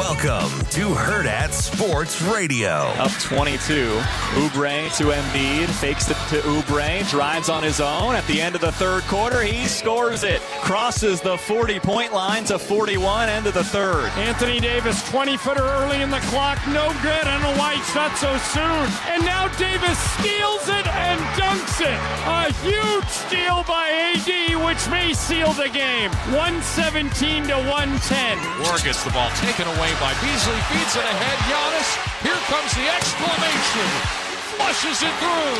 Welcome 0.00 0.48
to 0.70 0.94
Hurrdat 0.94 1.52
Sports 1.52 2.22
Radio. 2.22 2.70
Up 2.96 3.12
22. 3.20 3.90
Oubre 4.40 4.96
to 4.96 5.04
Embiid. 5.12 5.68
Fakes 5.68 6.08
it 6.08 6.16
to 6.30 6.40
Oubre. 6.40 7.06
Drives 7.10 7.50
on 7.50 7.62
his 7.62 7.80
own. 7.80 8.14
At 8.14 8.26
the 8.26 8.40
end 8.40 8.54
of 8.54 8.62
the 8.62 8.72
third 8.72 9.02
quarter, 9.02 9.42
he 9.42 9.66
scores 9.66 10.24
it. 10.24 10.40
Crosses 10.62 11.20
the 11.20 11.36
40 11.36 11.80
point 11.80 12.14
line 12.14 12.44
to 12.44 12.58
41. 12.58 13.28
End 13.28 13.46
of 13.46 13.52
the 13.52 13.62
third. 13.62 14.08
Anthony 14.16 14.58
Davis, 14.58 15.06
20 15.10 15.36
footer 15.36 15.60
early 15.60 16.00
in 16.00 16.10
the 16.10 16.20
clock. 16.32 16.58
No 16.68 16.88
good 17.02 17.26
on 17.26 17.42
a 17.42 17.58
white 17.58 17.84
shot 17.92 18.16
so 18.16 18.34
soon. 18.38 19.12
And 19.12 19.22
now 19.26 19.48
Davis 19.58 19.98
steals 20.16 20.66
it 20.70 20.86
and. 21.82 22.00
A 22.28 22.52
huge 22.60 23.08
steal 23.08 23.64
by 23.64 23.88
AD, 23.88 24.28
which 24.64 24.82
may 24.92 25.12
seal 25.12 25.52
the 25.56 25.68
game. 25.68 26.12
117 26.36 27.08
to 27.48 27.56
110. 27.68 28.36
Moore 28.60 28.80
gets 28.84 29.02
the 29.04 29.12
ball 29.16 29.30
taken 29.40 29.64
away 29.64 29.92
by 29.96 30.12
Beasley. 30.20 30.60
Feeds 30.68 30.94
it 30.96 31.06
ahead. 31.06 31.38
Giannis. 31.48 31.90
Here 32.20 32.42
comes 32.52 32.70
the 32.76 32.86
exclamation. 32.92 33.88
Flushes 34.56 35.00
it 35.00 35.14
through. 35.20 35.56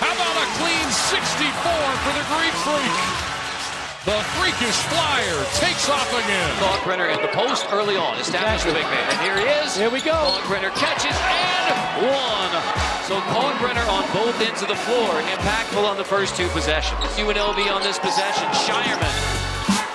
How 0.00 0.12
about 0.16 0.36
a 0.40 0.46
clean 0.56 0.88
64 0.88 1.44
for 1.44 2.12
the 2.16 2.24
Greek 2.32 2.54
freak? 2.64 3.28
The 4.08 4.24
freakish 4.40 4.80
flyer 4.88 5.44
takes 5.60 5.88
off 5.90 6.08
again. 6.16 6.50
Kalkbrenner 6.64 7.12
at 7.12 7.20
the 7.20 7.28
post 7.28 7.66
early 7.70 7.96
on. 7.96 8.16
Established 8.18 8.64
the 8.64 8.72
big 8.72 8.88
man. 8.88 9.04
And 9.10 9.20
here 9.20 9.36
he 9.36 9.44
is. 9.60 9.76
Here 9.76 9.90
we 9.90 10.00
go. 10.00 10.16
Kalkbrenner 10.16 10.74
catches 10.74 11.12
and 11.12 12.08
one. 12.08 12.87
So 13.08 13.16
Kalkbrenner 13.32 13.88
on 13.88 14.04
both 14.12 14.36
ends 14.36 14.60
of 14.60 14.68
the 14.68 14.76
floor. 14.84 15.08
Impactful 15.40 15.80
on 15.80 15.96
the 15.96 16.04
first 16.04 16.36
two 16.36 16.44
possessions. 16.52 17.00
UNLV 17.16 17.56
on 17.72 17.80
this 17.80 17.96
possession. 17.96 18.44
Scheierman 18.52 19.16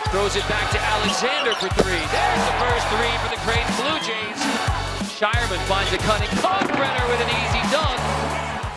throws 0.10 0.34
it 0.34 0.42
back 0.50 0.66
to 0.74 0.82
Alexander 0.82 1.54
for 1.62 1.70
three. 1.78 2.02
There's 2.10 2.44
the 2.50 2.58
first 2.58 2.86
three 2.90 3.14
for 3.22 3.30
the 3.30 3.38
Creighton 3.46 3.70
Blue 3.78 4.02
Jays. 4.02 4.42
Scheierman 5.14 5.62
finds 5.70 5.94
a 5.94 6.02
cutting 6.02 6.34
Kalkbrenner 6.42 7.06
with 7.06 7.22
an 7.22 7.30
easy 7.30 7.62
dunk. 7.70 8.02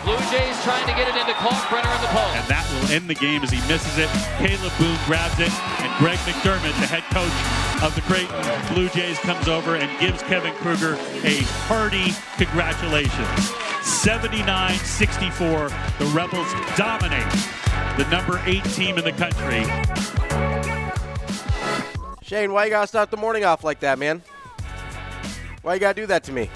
Blue 0.04 0.20
Jays 0.28 0.52
trying 0.68 0.84
to 0.84 0.92
get 0.92 1.08
it 1.08 1.16
into 1.16 1.32
Kalkbrenner 1.40 1.88
in 1.96 2.02
the 2.04 2.12
post. 2.12 2.36
And 2.36 2.44
that 2.52 2.68
will 2.76 2.92
end 2.92 3.08
the 3.08 3.16
game 3.16 3.40
as 3.40 3.48
he 3.48 3.64
misses 3.72 3.96
it. 3.96 4.12
Kalib 4.36 4.76
Boone 4.76 5.00
grabs 5.08 5.40
it, 5.40 5.48
and 5.80 5.88
Greg 5.96 6.20
McDermott, 6.28 6.76
the 6.84 6.92
head 6.92 7.08
coach 7.08 7.32
of 7.80 7.96
the 7.96 8.04
Creighton 8.04 8.36
Blue 8.76 8.92
Jays, 8.92 9.16
comes 9.24 9.48
over 9.48 9.76
and 9.76 9.88
gives 9.98 10.20
Kevin 10.28 10.52
Kruger 10.60 11.00
a 11.24 11.40
hearty 11.72 12.12
congratulations. 12.36 13.65
79-64, 13.86 15.70
the 16.00 16.06
Rebels 16.06 16.48
dominate 16.76 17.22
the 17.96 18.04
number 18.10 18.42
eight 18.44 18.64
team 18.74 18.98
in 18.98 19.04
the 19.04 19.12
country. 19.12 19.62
Shane, 22.20 22.52
why 22.52 22.64
you 22.64 22.70
gotta 22.70 22.88
start 22.88 23.12
the 23.12 23.16
morning 23.16 23.44
off 23.44 23.62
like 23.62 23.78
that, 23.80 24.00
man? 24.00 24.22
Why 25.62 25.74
you 25.74 25.80
gotta 25.80 26.00
do 26.00 26.06
that 26.06 26.24
to 26.24 26.32
me? 26.32 26.50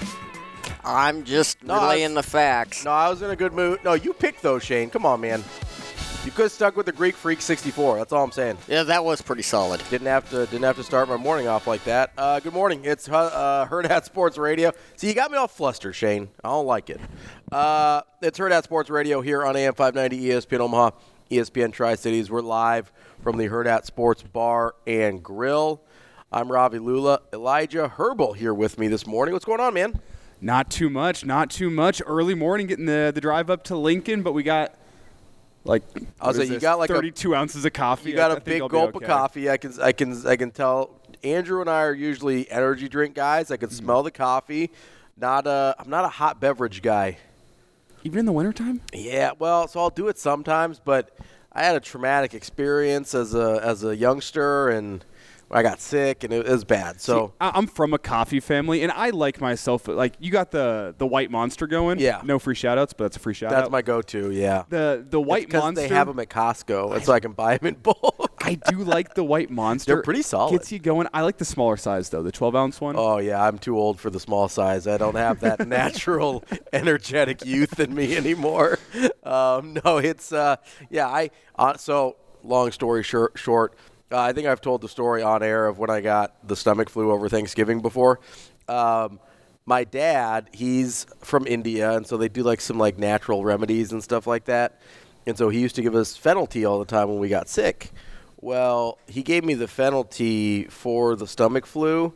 I'm 0.83 1.23
just 1.23 1.63
No, 1.63 1.75
relaying 1.75 2.15
was- 2.15 2.25
the 2.25 2.31
facts. 2.31 2.83
No, 2.83 2.91
I 2.91 3.07
was 3.09 3.21
in 3.21 3.29
a 3.29 3.35
good 3.37 3.53
mood. 3.53 3.79
No, 3.83 3.93
you 3.93 4.11
picked 4.13 4.41
those, 4.41 4.63
Shane. 4.63 4.89
Come 4.89 5.05
on, 5.05 5.21
man. 5.21 5.43
You 6.23 6.29
could 6.29 6.43
have 6.43 6.51
stuck 6.51 6.77
with 6.77 6.85
the 6.85 6.91
Greek 6.91 7.15
Freak 7.15 7.41
64. 7.41 7.97
That's 7.97 8.13
all 8.13 8.23
I'm 8.23 8.31
saying. 8.31 8.59
Yeah, 8.67 8.83
that 8.83 9.03
was 9.03 9.23
pretty 9.23 9.41
solid. 9.41 9.81
Didn't 9.89 10.05
have 10.05 10.29
to 10.29 10.45
didn't 10.45 10.61
have 10.61 10.75
to 10.75 10.83
start 10.83 11.09
my 11.09 11.17
morning 11.17 11.47
off 11.47 11.65
like 11.65 11.83
that. 11.85 12.11
Uh, 12.15 12.39
good 12.39 12.53
morning. 12.53 12.81
It's 12.85 13.09
uh, 13.09 13.13
uh, 13.13 13.67
Hurrdat 13.67 14.05
Sports 14.05 14.37
Radio. 14.37 14.71
See, 14.97 15.07
you 15.07 15.15
got 15.15 15.31
me 15.31 15.37
all 15.39 15.47
flustered, 15.47 15.95
Shane. 15.95 16.29
I 16.43 16.49
don't 16.49 16.67
like 16.67 16.91
it. 16.91 17.01
Uh, 17.51 18.03
it's 18.21 18.37
Hurrdat 18.37 18.61
Sports 18.61 18.91
Radio 18.91 19.21
here 19.21 19.43
on 19.43 19.55
AM 19.55 19.73
590 19.73 20.29
ESPN 20.29 20.59
Omaha, 20.59 20.91
ESPN 21.31 21.73
Tri 21.73 21.95
Cities. 21.95 22.29
We're 22.29 22.41
live 22.41 22.91
from 23.23 23.37
the 23.37 23.49
Hurrdat 23.49 23.85
Sports 23.85 24.21
Bar 24.21 24.75
and 24.85 25.23
Grill. 25.23 25.81
I'm 26.31 26.51
Ravi 26.51 26.77
Lulla. 26.77 27.21
Elijah 27.33 27.91
Herbel 27.97 28.35
here 28.35 28.53
with 28.53 28.77
me 28.77 28.87
this 28.87 29.07
morning. 29.07 29.33
What's 29.33 29.45
going 29.45 29.59
on, 29.59 29.73
man? 29.73 29.99
Not 30.39 30.69
too 30.69 30.91
much, 30.91 31.25
not 31.25 31.49
too 31.49 31.71
much. 31.71 31.99
Early 32.05 32.35
morning, 32.35 32.67
getting 32.67 32.85
the, 32.85 33.11
the 33.13 33.21
drive 33.21 33.49
up 33.49 33.63
to 33.65 33.75
Lincoln, 33.75 34.21
but 34.21 34.33
we 34.33 34.43
got 34.43 34.75
like 35.63 35.83
I 36.19 36.27
was 36.27 36.37
like, 36.37 36.49
you 36.49 36.59
got 36.59 36.79
like 36.79 36.89
a- 36.89 36.93
32 36.93 37.35
ounces 37.35 37.65
of 37.65 37.73
coffee. 37.73 38.09
You 38.09 38.15
got 38.15 38.31
I- 38.31 38.35
a 38.35 38.37
I 38.37 38.39
big 38.39 38.59
gulp 38.59 38.95
okay. 38.95 39.05
of 39.05 39.09
coffee. 39.09 39.49
I 39.49 39.57
can, 39.57 39.73
I 39.81 39.91
can, 39.91 40.27
I 40.27 40.35
can 40.35 40.51
tell. 40.51 40.99
Andrew 41.23 41.61
and 41.61 41.69
I 41.69 41.83
are 41.83 41.93
usually 41.93 42.49
energy 42.49 42.89
drink 42.89 43.15
guys. 43.15 43.51
I 43.51 43.57
can 43.57 43.69
mm. 43.69 43.73
smell 43.73 44.01
the 44.01 44.11
coffee. 44.11 44.71
Not 45.17 45.45
a, 45.45 45.75
I'm 45.77 45.89
not 45.89 46.03
a 46.03 46.09
hot 46.09 46.39
beverage 46.39 46.81
guy. 46.81 47.17
Even 48.03 48.19
in 48.19 48.25
the 48.25 48.31
wintertime? 48.31 48.81
Yeah, 48.93 49.31
well, 49.37 49.67
so 49.67 49.79
I'll 49.79 49.91
do 49.91 50.07
it 50.07 50.17
sometimes, 50.17 50.79
but 50.79 51.15
I 51.53 51.63
had 51.63 51.75
a 51.75 51.79
traumatic 51.79 52.33
experience 52.33 53.13
as 53.13 53.35
a 53.35 53.59
as 53.63 53.83
a 53.83 53.95
youngster, 53.95 54.69
and 54.69 55.05
I 55.51 55.63
got 55.63 55.81
sick, 55.81 56.23
and 56.23 56.31
it 56.33 56.45
was 56.47 56.63
bad. 56.63 57.01
So 57.01 57.27
See, 57.27 57.33
I'm 57.39 57.67
from 57.67 57.93
a 57.93 57.99
coffee 57.99 58.39
family, 58.39 58.83
and 58.83 58.91
I 58.91 59.09
like 59.09 59.41
myself. 59.41 59.87
Like 59.87 60.13
you 60.19 60.31
got 60.31 60.51
the 60.51 60.95
the 60.97 61.05
white 61.05 61.29
monster 61.29 61.67
going. 61.67 61.99
Yeah. 61.99 62.21
No 62.23 62.39
free 62.39 62.55
shout 62.55 62.77
outs, 62.77 62.93
but 62.93 63.05
that's 63.05 63.17
a 63.17 63.19
free 63.19 63.33
shout 63.33 63.51
that's 63.51 63.65
out. 63.65 63.71
my 63.71 63.81
go-to. 63.81 64.31
Yeah, 64.31 64.63
the 64.69 65.05
the 65.07 65.19
white 65.19 65.47
because 65.47 65.63
monster. 65.63 65.87
they 65.87 65.93
have 65.93 66.07
them 66.07 66.19
at 66.19 66.29
Costco, 66.29 66.95
and 66.95 67.03
so 67.03 67.13
I 67.13 67.19
can 67.19 67.33
buy 67.33 67.57
them 67.57 67.67
in 67.67 67.75
bulk. 67.75 68.31
I 68.43 68.55
do 68.55 68.77
like 68.77 69.13
the 69.13 69.23
white 69.23 69.51
monster. 69.51 69.95
They're 69.95 70.03
pretty 70.03 70.21
solid. 70.21 70.51
Gets 70.51 70.71
you 70.71 70.79
going. 70.79 71.07
I 71.13 71.21
like 71.21 71.37
the 71.37 71.45
smaller 71.45 71.77
size 71.77 72.09
though, 72.09 72.23
the 72.23 72.31
12 72.31 72.55
ounce 72.55 72.81
one. 72.81 72.95
Oh 72.97 73.17
yeah, 73.17 73.43
I'm 73.43 73.57
too 73.57 73.77
old 73.77 73.99
for 73.99 74.09
the 74.09 74.19
small 74.19 74.47
size. 74.47 74.87
I 74.87 74.97
don't 74.97 75.15
have 75.15 75.41
that 75.41 75.67
natural, 75.67 76.43
energetic 76.73 77.45
youth 77.45 77.79
in 77.79 77.93
me 77.93 78.15
anymore. 78.15 78.79
Um, 79.23 79.77
no, 79.85 79.97
it's 79.97 80.33
uh, 80.33 80.55
yeah. 80.89 81.07
I 81.07 81.29
uh, 81.57 81.77
so 81.77 82.17
long 82.43 82.71
story 82.71 83.03
short, 83.03 83.37
short. 83.37 83.75
Uh, 84.11 84.19
I 84.19 84.33
think 84.33 84.47
I've 84.47 84.61
told 84.61 84.81
the 84.81 84.89
story 84.89 85.21
on 85.23 85.41
air 85.41 85.67
of 85.67 85.79
when 85.79 85.89
I 85.89 86.01
got 86.01 86.47
the 86.47 86.55
stomach 86.55 86.89
flu 86.89 87.11
over 87.11 87.29
Thanksgiving 87.29 87.81
before. 87.81 88.19
Um, 88.67 89.19
my 89.65 89.83
dad, 89.83 90.49
he's 90.53 91.05
from 91.19 91.47
India, 91.47 91.91
and 91.95 92.05
so 92.05 92.17
they 92.17 92.27
do 92.27 92.43
like 92.43 92.61
some 92.61 92.77
like 92.77 92.97
natural 92.97 93.43
remedies 93.43 93.91
and 93.91 94.03
stuff 94.03 94.27
like 94.27 94.45
that. 94.45 94.81
And 95.25 95.37
so 95.37 95.49
he 95.49 95.59
used 95.59 95.75
to 95.75 95.81
give 95.81 95.95
us 95.95 96.17
fennel 96.17 96.47
tea 96.47 96.65
all 96.65 96.79
the 96.79 96.85
time 96.85 97.09
when 97.09 97.19
we 97.19 97.29
got 97.29 97.47
sick. 97.47 97.91
Well, 98.37 98.97
he 99.07 99.21
gave 99.21 99.43
me 99.43 99.53
the 99.53 99.67
fennel 99.67 100.03
tea 100.03 100.65
for 100.65 101.15
the 101.15 101.27
stomach 101.27 101.65
flu 101.65 102.13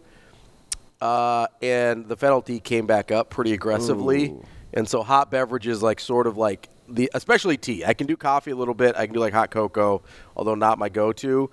uh, 1.02 1.48
and 1.62 2.08
the 2.08 2.16
fennel 2.16 2.42
tea 2.42 2.60
came 2.60 2.88
back 2.88 3.12
up 3.12 3.30
pretty 3.30 3.54
aggressively. 3.54 4.34
And 4.74 4.88
so 4.88 5.04
hot 5.04 5.32
beverages, 5.32 5.84
like 5.84 6.00
sort 6.00 6.28
of 6.28 6.36
like 6.38 6.70
the, 6.90 7.10
especially 7.14 7.58
tea. 7.58 7.86
I 7.86 7.94
can 7.94 8.08
do 8.08 8.18
coffee 8.18 8.52
a 8.52 8.56
little 8.56 8.74
bit. 8.74 8.96
I 8.96 9.06
can 9.06 9.14
do 9.14 9.20
like 9.20 9.34
hot 9.34 9.52
cocoa, 9.52 10.02
although 10.36 10.56
not 10.56 10.80
my 10.80 10.90
go-to. 10.90 11.50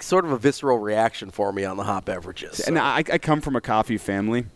Sort 0.00 0.24
of 0.24 0.32
a 0.32 0.38
visceral 0.38 0.78
reaction 0.78 1.30
for 1.30 1.52
me 1.52 1.64
on 1.64 1.76
the 1.76 1.84
hot 1.84 2.04
beverages. 2.04 2.60
And 2.60 2.78
I, 2.78 2.98
I 2.98 3.18
come 3.18 3.40
from 3.40 3.56
a 3.56 3.60
coffee 3.60 3.98
family. 3.98 4.46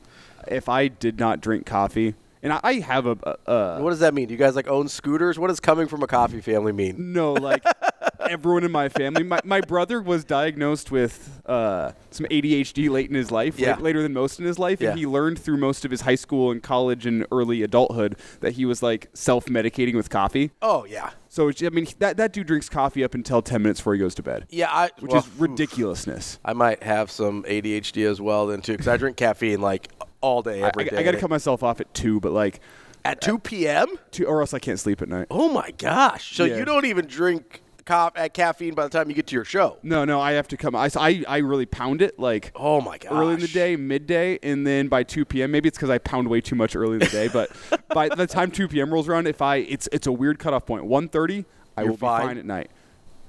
If 0.46 0.68
I 0.68 0.88
did 0.88 1.18
not 1.18 1.40
drink 1.40 1.66
coffee, 1.66 2.14
and 2.42 2.52
I, 2.52 2.60
I 2.62 2.74
have 2.74 3.06
a, 3.06 3.36
a, 3.46 3.52
a 3.52 3.82
what 3.82 3.90
does 3.90 4.00
that 4.00 4.14
mean? 4.14 4.28
Do 4.28 4.34
you 4.34 4.38
guys 4.38 4.56
like 4.56 4.68
own 4.68 4.88
scooters? 4.88 5.38
What 5.38 5.48
does 5.48 5.60
coming 5.60 5.88
from 5.88 6.02
a 6.02 6.06
coffee 6.06 6.40
family 6.40 6.72
mean? 6.72 7.12
no, 7.12 7.32
like 7.32 7.64
everyone 8.28 8.64
in 8.64 8.72
my 8.72 8.88
family. 8.88 9.22
My, 9.22 9.40
my 9.44 9.60
brother 9.60 10.00
was 10.00 10.24
diagnosed 10.24 10.90
with 10.90 11.40
uh, 11.46 11.92
some 12.10 12.26
ADHD 12.26 12.88
late 12.90 13.08
in 13.08 13.14
his 13.14 13.30
life, 13.30 13.58
Yeah. 13.58 13.76
la- 13.76 13.82
later 13.82 14.02
than 14.02 14.12
most 14.12 14.38
in 14.38 14.44
his 14.46 14.58
life, 14.58 14.80
Yeah. 14.80 14.90
and 14.90 14.98
he 14.98 15.06
learned 15.06 15.38
through 15.38 15.56
most 15.58 15.84
of 15.84 15.90
his 15.90 16.02
high 16.02 16.14
school 16.14 16.50
and 16.50 16.62
college 16.62 17.06
and 17.06 17.26
early 17.32 17.62
adulthood 17.62 18.16
that 18.40 18.52
he 18.52 18.64
was 18.64 18.82
like 18.82 19.08
self-medicating 19.14 19.94
with 19.94 20.10
coffee. 20.10 20.50
Oh 20.62 20.84
yeah, 20.84 21.10
So 21.28 21.50
I 21.50 21.68
mean, 21.70 21.86
that 21.98 22.16
that 22.16 22.32
dude 22.32 22.46
drinks 22.46 22.68
coffee 22.68 23.02
up 23.04 23.14
until 23.14 23.42
ten 23.42 23.62
minutes 23.62 23.80
before 23.80 23.94
he 23.94 24.00
goes 24.00 24.14
to 24.16 24.22
bed, 24.22 24.46
yeah. 24.50 24.70
I, 24.70 24.90
which 25.00 25.12
well, 25.12 25.20
is 25.22 25.28
ridiculousness. 25.38 26.38
I 26.44 26.52
might 26.52 26.82
have 26.82 27.10
some 27.10 27.42
ADHD 27.44 28.06
as 28.08 28.20
well 28.20 28.46
then 28.46 28.60
too, 28.62 28.72
because 28.72 28.88
I 28.88 28.96
drink 28.96 29.16
caffeine 29.16 29.60
like 29.60 29.88
all 30.20 30.42
day, 30.42 30.62
I, 30.62 30.68
every 30.68 30.84
day. 30.84 30.96
I, 30.96 31.02
got 31.02 31.12
to 31.12 31.18
cut 31.20 31.30
myself 31.30 31.62
off 31.62 31.80
at 31.80 31.92
two, 31.94 32.20
but 32.20 32.32
like 32.32 32.60
at 33.04 33.20
2 33.20 33.38
p.m. 33.38 33.86
or 34.26 34.40
else 34.40 34.52
I 34.52 34.58
can't 34.58 34.78
sleep 34.80 35.00
at 35.00 35.08
night. 35.08 35.26
Oh 35.30 35.48
my 35.52 35.70
gosh! 35.78 36.36
So 36.36 36.44
Yeah. 36.44 36.56
you 36.58 36.64
don't 36.64 36.84
even 36.84 37.06
drink 37.06 37.62
co- 37.88 38.10
at 38.14 38.34
caffeine 38.34 38.74
by 38.74 38.84
the 38.84 38.90
time 38.90 39.08
you 39.08 39.14
get 39.14 39.26
to 39.28 39.34
your 39.34 39.44
show? 39.44 39.78
No, 39.82 40.04
no, 40.04 40.20
I 40.20 40.32
have 40.32 40.46
to 40.48 40.56
come. 40.56 40.76
I, 40.76 40.90
I, 40.96 41.24
I 41.26 41.38
really 41.38 41.66
pound 41.66 42.02
it 42.02 42.18
like 42.18 42.52
Oh 42.54 42.80
my 42.80 42.98
god, 42.98 43.12
early 43.12 43.34
in 43.34 43.40
the 43.40 43.48
day, 43.48 43.76
midday, 43.76 44.38
and 44.42 44.66
then 44.66 44.88
by 44.88 45.02
2 45.02 45.24
p.m. 45.24 45.50
Maybe 45.50 45.68
it's 45.68 45.78
because 45.78 45.90
I 45.90 45.98
pound 45.98 46.28
way 46.28 46.40
too 46.40 46.54
much 46.54 46.76
early 46.76 46.94
in 46.94 46.98
the 47.00 47.06
day, 47.06 47.28
but 47.28 47.50
by 47.88 48.08
the 48.08 48.26
time 48.26 48.50
2 48.50 48.68
p.m. 48.68 48.92
rolls 48.92 49.08
around, 49.08 49.26
if 49.26 49.40
I 49.42 49.56
it's 49.56 49.88
it's 49.90 50.06
a 50.06 50.12
weird 50.12 50.38
cutoff 50.38 50.66
point. 50.66 50.84
1:30, 50.84 51.44
I 51.76 51.82
You're 51.82 51.90
will 51.90 51.96
fine. 51.96 52.20
be 52.20 52.26
fine 52.28 52.38
at 52.38 52.44
night. 52.44 52.70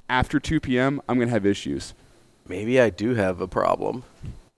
After 0.09 0.39
2 0.39 0.59
p.m., 0.59 1.01
I'm 1.07 1.17
gonna 1.19 1.31
have 1.31 1.45
issues. 1.45 1.93
Maybe 2.47 2.79
I 2.81 2.89
do 2.89 3.13
have 3.15 3.41
a 3.41 3.47
problem. 3.47 4.03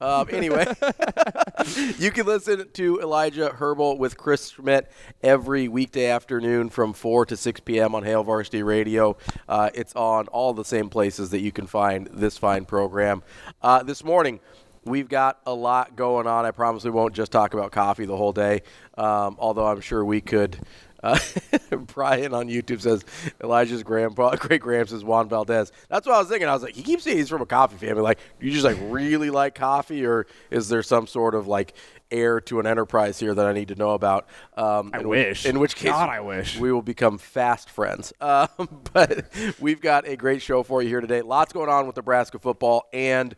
Um, 0.02 0.28
anyway, 0.32 0.66
you 2.00 2.10
can 2.10 2.26
listen 2.26 2.68
to 2.74 3.00
Elijah 3.00 3.56
Herbel 3.56 4.00
with 4.00 4.18
Chris 4.18 4.50
Schmidt 4.50 4.92
every 5.22 5.68
weekday 5.68 6.08
afternoon 6.08 6.70
from 6.72 6.94
4 6.94 7.28
to 7.28 7.38
6 7.38 7.60
p.m. 7.60 7.94
on 7.94 8.04
Hail 8.04 8.24
Varsity 8.24 8.64
Radio. 8.64 9.16
Uh, 9.48 9.70
it's 9.76 9.96
on 9.96 10.28
all 10.30 10.54
the 10.54 10.66
same 10.66 10.90
places 10.90 11.30
that 11.30 11.42
you 11.42 11.52
can 11.52 11.68
find 11.68 12.08
this 12.12 12.36
fine 12.36 12.66
program. 12.66 13.22
Uh, 13.62 13.84
this 13.84 14.04
morning, 14.04 14.40
We've 14.84 15.08
got 15.08 15.40
a 15.46 15.54
lot 15.54 15.96
going 15.96 16.26
on. 16.26 16.44
I 16.44 16.50
promise 16.50 16.84
we 16.84 16.90
won't 16.90 17.14
just 17.14 17.32
talk 17.32 17.54
about 17.54 17.72
coffee 17.72 18.06
the 18.06 18.18
whole 18.18 18.32
day, 18.32 18.64
um, 18.98 19.36
although 19.38 19.68
I'm 19.68 19.80
sure 19.80 20.04
we 20.04 20.22
could. 20.22 20.58
Uh, 21.04 21.18
Brian 21.94 22.34
on 22.34 22.48
YouTube 22.48 22.82
says 22.82 23.04
Elijah's 23.44 23.84
grandpa, 23.84 24.36
great 24.40 24.62
gramps 24.62 24.92
is 24.92 25.04
Juan 25.04 25.30
Valdez. 25.30 25.72
That's 25.90 26.06
what 26.06 26.16
I 26.16 26.20
was 26.20 26.28
thinking. 26.28 26.48
I 26.48 26.54
was 26.54 26.64
like, 26.64 26.76
he 26.76 26.84
keeps 26.84 27.04
saying 27.04 27.18
he's 27.18 27.30
from 27.30 27.42
a 27.42 27.46
coffee 27.46 27.78
family. 27.78 28.02
Like, 28.02 28.20
do 28.40 28.46
you 28.46 28.52
just 28.52 28.66
like 28.66 28.78
really 28.82 29.30
like 29.30 29.56
coffee, 29.56 30.06
or 30.06 30.28
is 30.50 30.70
there 30.70 30.84
some 30.84 31.08
sort 31.08 31.36
of 31.36 31.48
like 31.48 31.74
heir 32.12 32.42
to 32.42 32.60
an 32.60 32.68
enterprise 32.68 33.20
here 33.20 33.34
that 33.34 33.46
I 33.46 33.54
need 33.54 33.70
to 33.70 33.76
know 33.76 33.92
about? 33.92 34.28
Um, 34.56 34.92
I 34.94 35.00
in 35.00 35.08
wish. 35.08 35.46
in 35.46 35.60
which 35.60 35.76
case, 35.76 35.92
God, 35.92 36.10
I 36.10 36.20
wish. 36.20 36.58
we 36.60 36.72
will 36.72 36.82
become 36.82 37.18
fast 37.18 37.70
friends. 37.70 38.14
Um, 38.32 38.48
but 38.94 39.26
we've 39.60 39.82
got 39.82 40.08
a 40.08 40.16
great 40.16 40.42
show 40.42 40.64
for 40.64 40.82
you 40.82 40.88
here 40.88 41.02
today. 41.02 41.22
Lots 41.22 41.52
going 41.52 41.70
on 41.70 41.86
with 41.86 41.98
Nebraska 41.98 42.40
football 42.40 42.88
and 42.94 43.36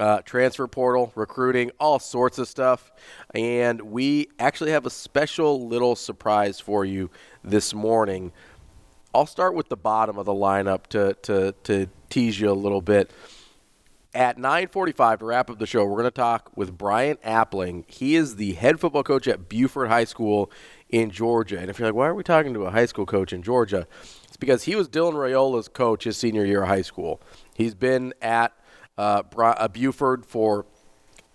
uh, 0.00 0.22
transfer 0.22 0.66
portal, 0.66 1.12
recruiting, 1.14 1.70
all 1.78 1.98
sorts 1.98 2.38
of 2.38 2.48
stuff. 2.48 2.90
And 3.34 3.80
we 3.82 4.28
actually 4.38 4.70
have 4.72 4.86
a 4.86 4.90
special 4.90 5.68
little 5.68 5.94
surprise 5.94 6.58
for 6.58 6.84
you 6.84 7.10
this 7.44 7.74
morning. 7.74 8.32
I'll 9.14 9.26
start 9.26 9.54
with 9.54 9.68
the 9.68 9.76
bottom 9.76 10.18
of 10.18 10.24
the 10.24 10.32
lineup 10.32 10.86
to, 10.88 11.14
to, 11.22 11.54
to 11.64 11.88
tease 12.08 12.40
you 12.40 12.50
a 12.50 12.54
little 12.54 12.80
bit. 12.80 13.10
At 14.12 14.38
9:45 14.38 15.20
to 15.20 15.24
wrap 15.24 15.50
up 15.50 15.60
the 15.60 15.66
show, 15.66 15.84
we're 15.84 15.92
going 15.92 16.04
to 16.04 16.10
talk 16.10 16.50
with 16.56 16.76
Brian 16.76 17.16
Appling. 17.18 17.88
He 17.88 18.16
is 18.16 18.34
the 18.36 18.54
head 18.54 18.80
football 18.80 19.04
coach 19.04 19.28
at 19.28 19.48
Buford 19.48 19.88
High 19.88 20.02
School 20.02 20.50
in 20.88 21.12
Georgia. 21.12 21.60
And 21.60 21.70
if 21.70 21.78
you're 21.78 21.86
like, 21.86 21.94
why 21.94 22.08
are 22.08 22.14
we 22.14 22.24
talking 22.24 22.52
to 22.54 22.64
a 22.64 22.72
high 22.72 22.86
school 22.86 23.06
coach 23.06 23.32
in 23.32 23.44
Georgia? 23.44 23.86
It's 24.24 24.36
because 24.36 24.64
he 24.64 24.74
was 24.74 24.88
Dylan 24.88 25.12
Raiola's 25.12 25.68
coach 25.68 26.04
his 26.04 26.16
senior 26.16 26.44
year 26.44 26.62
of 26.62 26.68
high 26.68 26.82
school. 26.82 27.20
He's 27.54 27.76
been 27.76 28.12
at 28.20 28.52
uh, 29.00 29.22
uh, 29.38 29.68
Buford 29.68 30.26
for 30.26 30.66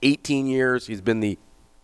18 0.04 0.46
years. 0.46 0.86
He's 0.86 1.02
been 1.02 1.20
the 1.20 1.40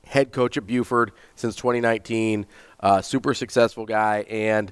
head 0.06 0.32
coach 0.32 0.56
at 0.58 0.68
Buford 0.68 1.12
since 1.36 1.56
2019. 1.56 2.46
Uh, 2.80 3.02
super 3.02 3.34
successful 3.34 3.86
guy 3.86 4.26
and 4.30 4.72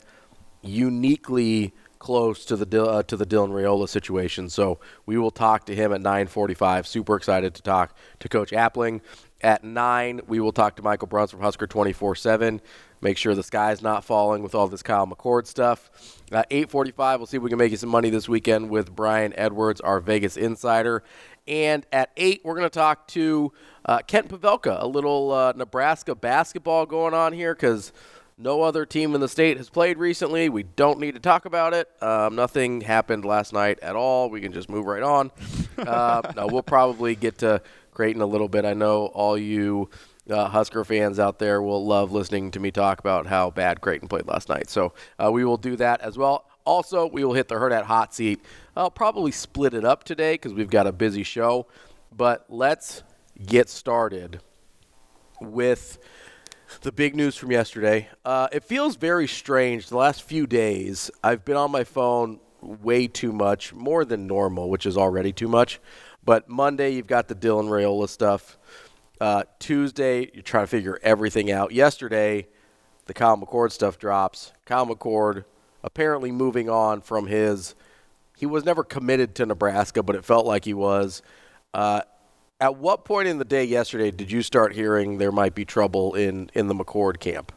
uniquely 0.61 1.73
close 1.97 2.45
to 2.45 2.55
the 2.55 2.83
uh, 2.83 3.03
to 3.03 3.17
the 3.17 3.25
Dylan 3.25 3.49
Raiola 3.49 3.89
situation. 3.89 4.49
So 4.49 4.79
we 5.05 5.17
will 5.17 5.31
talk 5.31 5.65
to 5.65 5.75
him 5.75 5.91
at 5.91 6.01
9:45. 6.01 6.85
Super 6.85 7.15
excited 7.15 7.55
to 7.55 7.61
talk 7.61 7.95
to 8.19 8.29
Coach 8.29 8.51
Appling. 8.51 9.01
At 9.41 9.63
nine, 9.63 10.21
we 10.27 10.39
will 10.39 10.51
talk 10.51 10.75
to 10.75 10.83
Michael 10.83 11.07
Bruntz 11.07 11.31
from 11.31 11.41
Husker 11.41 11.67
24/7. 11.67 12.61
Make 13.01 13.17
sure 13.17 13.33
the 13.33 13.43
sky's 13.43 13.81
not 13.81 14.03
falling 14.03 14.43
with 14.43 14.53
all 14.53 14.67
this 14.67 14.83
Kyle 14.83 15.07
McCord 15.07 15.47
stuff. 15.47 15.89
At 16.31 16.47
8:45, 16.51 17.19
we'll 17.19 17.27
see 17.27 17.37
if 17.37 17.43
we 17.43 17.49
can 17.49 17.57
make 17.57 17.71
you 17.71 17.77
some 17.77 17.89
money 17.89 18.09
this 18.09 18.27
weekend 18.27 18.69
with 18.69 18.93
Brian 18.93 19.33
Edwards, 19.37 19.79
our 19.81 19.99
Vegas 19.99 20.35
insider. 20.35 21.03
And 21.47 21.85
at 21.91 22.11
eight, 22.15 22.41
we're 22.43 22.53
going 22.53 22.69
to 22.69 22.69
talk 22.69 23.07
to 23.09 23.51
uh, 23.85 23.99
Kent 24.05 24.29
Pavelka. 24.29 24.81
A 24.81 24.85
little 24.85 25.31
uh, 25.31 25.53
Nebraska 25.55 26.13
basketball 26.13 26.85
going 26.85 27.15
on 27.15 27.33
here 27.33 27.55
because 27.55 27.91
no 28.37 28.61
other 28.61 28.85
team 28.85 29.15
in 29.15 29.21
the 29.21 29.27
state 29.27 29.57
has 29.57 29.67
played 29.67 29.97
recently. 29.97 30.47
We 30.47 30.63
don't 30.63 30.99
need 30.99 31.15
to 31.15 31.19
talk 31.19 31.45
about 31.45 31.73
it. 31.73 31.89
Um, 32.01 32.35
nothing 32.35 32.81
happened 32.81 33.25
last 33.25 33.51
night 33.51 33.79
at 33.81 33.95
all. 33.95 34.29
We 34.29 34.41
can 34.41 34.53
just 34.53 34.69
move 34.69 34.85
right 34.85 35.01
on. 35.01 35.31
Uh, 35.77 36.21
no, 36.35 36.47
we'll 36.47 36.61
probably 36.61 37.15
get 37.15 37.39
to 37.39 37.61
Creighton 37.99 38.21
a 38.21 38.25
little 38.25 38.47
bit. 38.47 38.63
I 38.63 38.73
know 38.73 39.07
all 39.07 39.37
you 39.37 39.89
uh, 40.29 40.47
Husker 40.47 40.85
fans 40.85 41.19
out 41.19 41.37
there 41.37 41.61
will 41.61 41.85
love 41.85 42.13
listening 42.13 42.49
to 42.51 42.59
me 42.61 42.71
talk 42.71 42.97
about 42.97 43.27
how 43.27 43.49
bad 43.49 43.81
Creighton 43.81 44.07
played 44.07 44.25
last 44.25 44.47
night. 44.47 44.69
So 44.69 44.93
uh, 45.21 45.29
we 45.29 45.43
will 45.43 45.57
do 45.57 45.75
that 45.75 45.99
as 45.99 46.17
well. 46.17 46.45
Also, 46.63 47.07
we 47.07 47.25
will 47.25 47.33
hit 47.33 47.49
the 47.49 47.55
Hurrdat 47.55 47.83
Hot 47.83 48.13
Seat. 48.13 48.39
I'll 48.73 48.89
probably 48.89 49.33
split 49.33 49.73
it 49.73 49.83
up 49.83 50.05
today 50.05 50.35
because 50.35 50.53
we've 50.53 50.69
got 50.69 50.87
a 50.87 50.93
busy 50.93 51.23
show. 51.23 51.67
But 52.15 52.45
let's 52.47 53.03
get 53.45 53.67
started 53.67 54.39
with 55.41 55.97
the 56.79 56.93
big 56.93 57.17
news 57.17 57.35
from 57.35 57.51
yesterday. 57.51 58.07
Uh, 58.23 58.47
it 58.53 58.63
feels 58.63 58.95
very 58.95 59.27
strange. 59.27 59.89
The 59.89 59.97
last 59.97 60.23
few 60.23 60.47
days, 60.47 61.11
I've 61.21 61.43
been 61.43 61.57
on 61.57 61.69
my 61.69 61.83
phone 61.83 62.39
way 62.61 63.07
too 63.07 63.33
much, 63.33 63.73
more 63.73 64.05
than 64.05 64.25
normal, 64.25 64.69
which 64.69 64.85
is 64.85 64.97
already 64.97 65.33
too 65.33 65.49
much. 65.49 65.81
But 66.23 66.49
Monday, 66.49 66.91
you've 66.91 67.07
got 67.07 67.27
the 67.27 67.35
Dylan 67.35 67.69
Raiola 67.69 68.09
stuff. 68.09 68.57
Uh, 69.19 69.43
Tuesday, 69.59 70.29
you're 70.33 70.43
trying 70.43 70.63
to 70.63 70.67
figure 70.67 70.99
everything 71.03 71.51
out. 71.51 71.71
Yesterday, 71.71 72.47
the 73.05 73.13
Kyle 73.13 73.37
McCord 73.37 73.71
stuff 73.71 73.97
drops. 73.97 74.53
Kyle 74.65 74.85
McCord 74.85 75.45
apparently 75.83 76.31
moving 76.31 76.69
on 76.69 77.01
from 77.01 77.27
his. 77.27 77.75
He 78.37 78.45
was 78.45 78.63
never 78.63 78.83
committed 78.83 79.35
to 79.35 79.45
Nebraska, 79.45 80.03
but 80.03 80.15
it 80.15 80.23
felt 80.23 80.45
like 80.45 80.65
he 80.65 80.73
was. 80.73 81.21
Uh, 81.73 82.01
at 82.61 82.77
what 82.77 83.05
point 83.05 83.27
in 83.27 83.37
the 83.37 83.45
day 83.45 83.63
yesterday 83.63 84.11
did 84.11 84.31
you 84.31 84.41
start 84.41 84.73
hearing 84.73 85.17
there 85.17 85.31
might 85.31 85.55
be 85.55 85.65
trouble 85.65 86.13
in, 86.13 86.49
in 86.53 86.67
the 86.67 86.75
McCord 86.75 87.19
camp? 87.19 87.51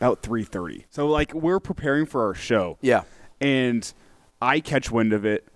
About 0.00 0.22
3:30. 0.22 0.84
So 0.90 1.08
like 1.08 1.34
we're 1.34 1.60
preparing 1.60 2.06
for 2.06 2.26
our 2.26 2.34
show. 2.34 2.78
Yeah. 2.80 3.02
And 3.40 3.92
I 4.40 4.60
catch 4.60 4.90
wind 4.90 5.12
of 5.12 5.24
it 5.24 5.46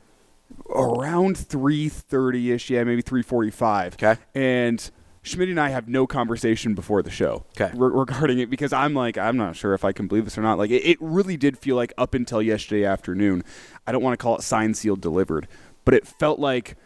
around 0.69 1.37
3:30ish, 1.37 2.71
yeah, 2.71 2.85
maybe 2.85 3.03
3:45. 3.03 3.95
Okay. 3.95 4.17
And 4.35 4.91
Schmidt 5.25 5.49
and 5.49 5.61
I 5.61 5.69
have 5.69 5.89
no 5.89 6.07
conversation 6.07 6.75
before 6.75 7.01
the 7.03 7.11
show 7.11 7.45
Okay. 7.61 7.71
re- 7.77 7.91
regarding 7.93 8.41
it 8.41 8.51
because 8.51 8.73
I'm 8.73 8.93
like, 8.95 9.17
I'm 9.17 9.37
not 9.37 9.55
sure 9.55 9.73
if 9.75 9.85
I 9.85 9.93
can 9.93 10.09
believe 10.09 10.25
this 10.25 10.37
or 10.37 10.43
not. 10.43 10.59
Like, 10.59 10.71
it, 10.71 10.85
it 10.85 10.99
really 11.01 11.37
did 11.37 11.57
feel 11.59 11.77
like 11.77 11.93
up 11.97 12.15
until 12.15 12.43
yesterday 12.43 12.85
afternoon, 12.85 13.45
I 13.87 13.93
don't 13.93 14.03
want 14.03 14.19
to 14.19 14.23
call 14.23 14.37
it 14.37 14.43
signed, 14.43 14.77
sealed, 14.77 15.01
delivered, 15.01 15.47
but 15.85 15.95
it 15.95 16.07
felt 16.07 16.39
like 16.41 16.77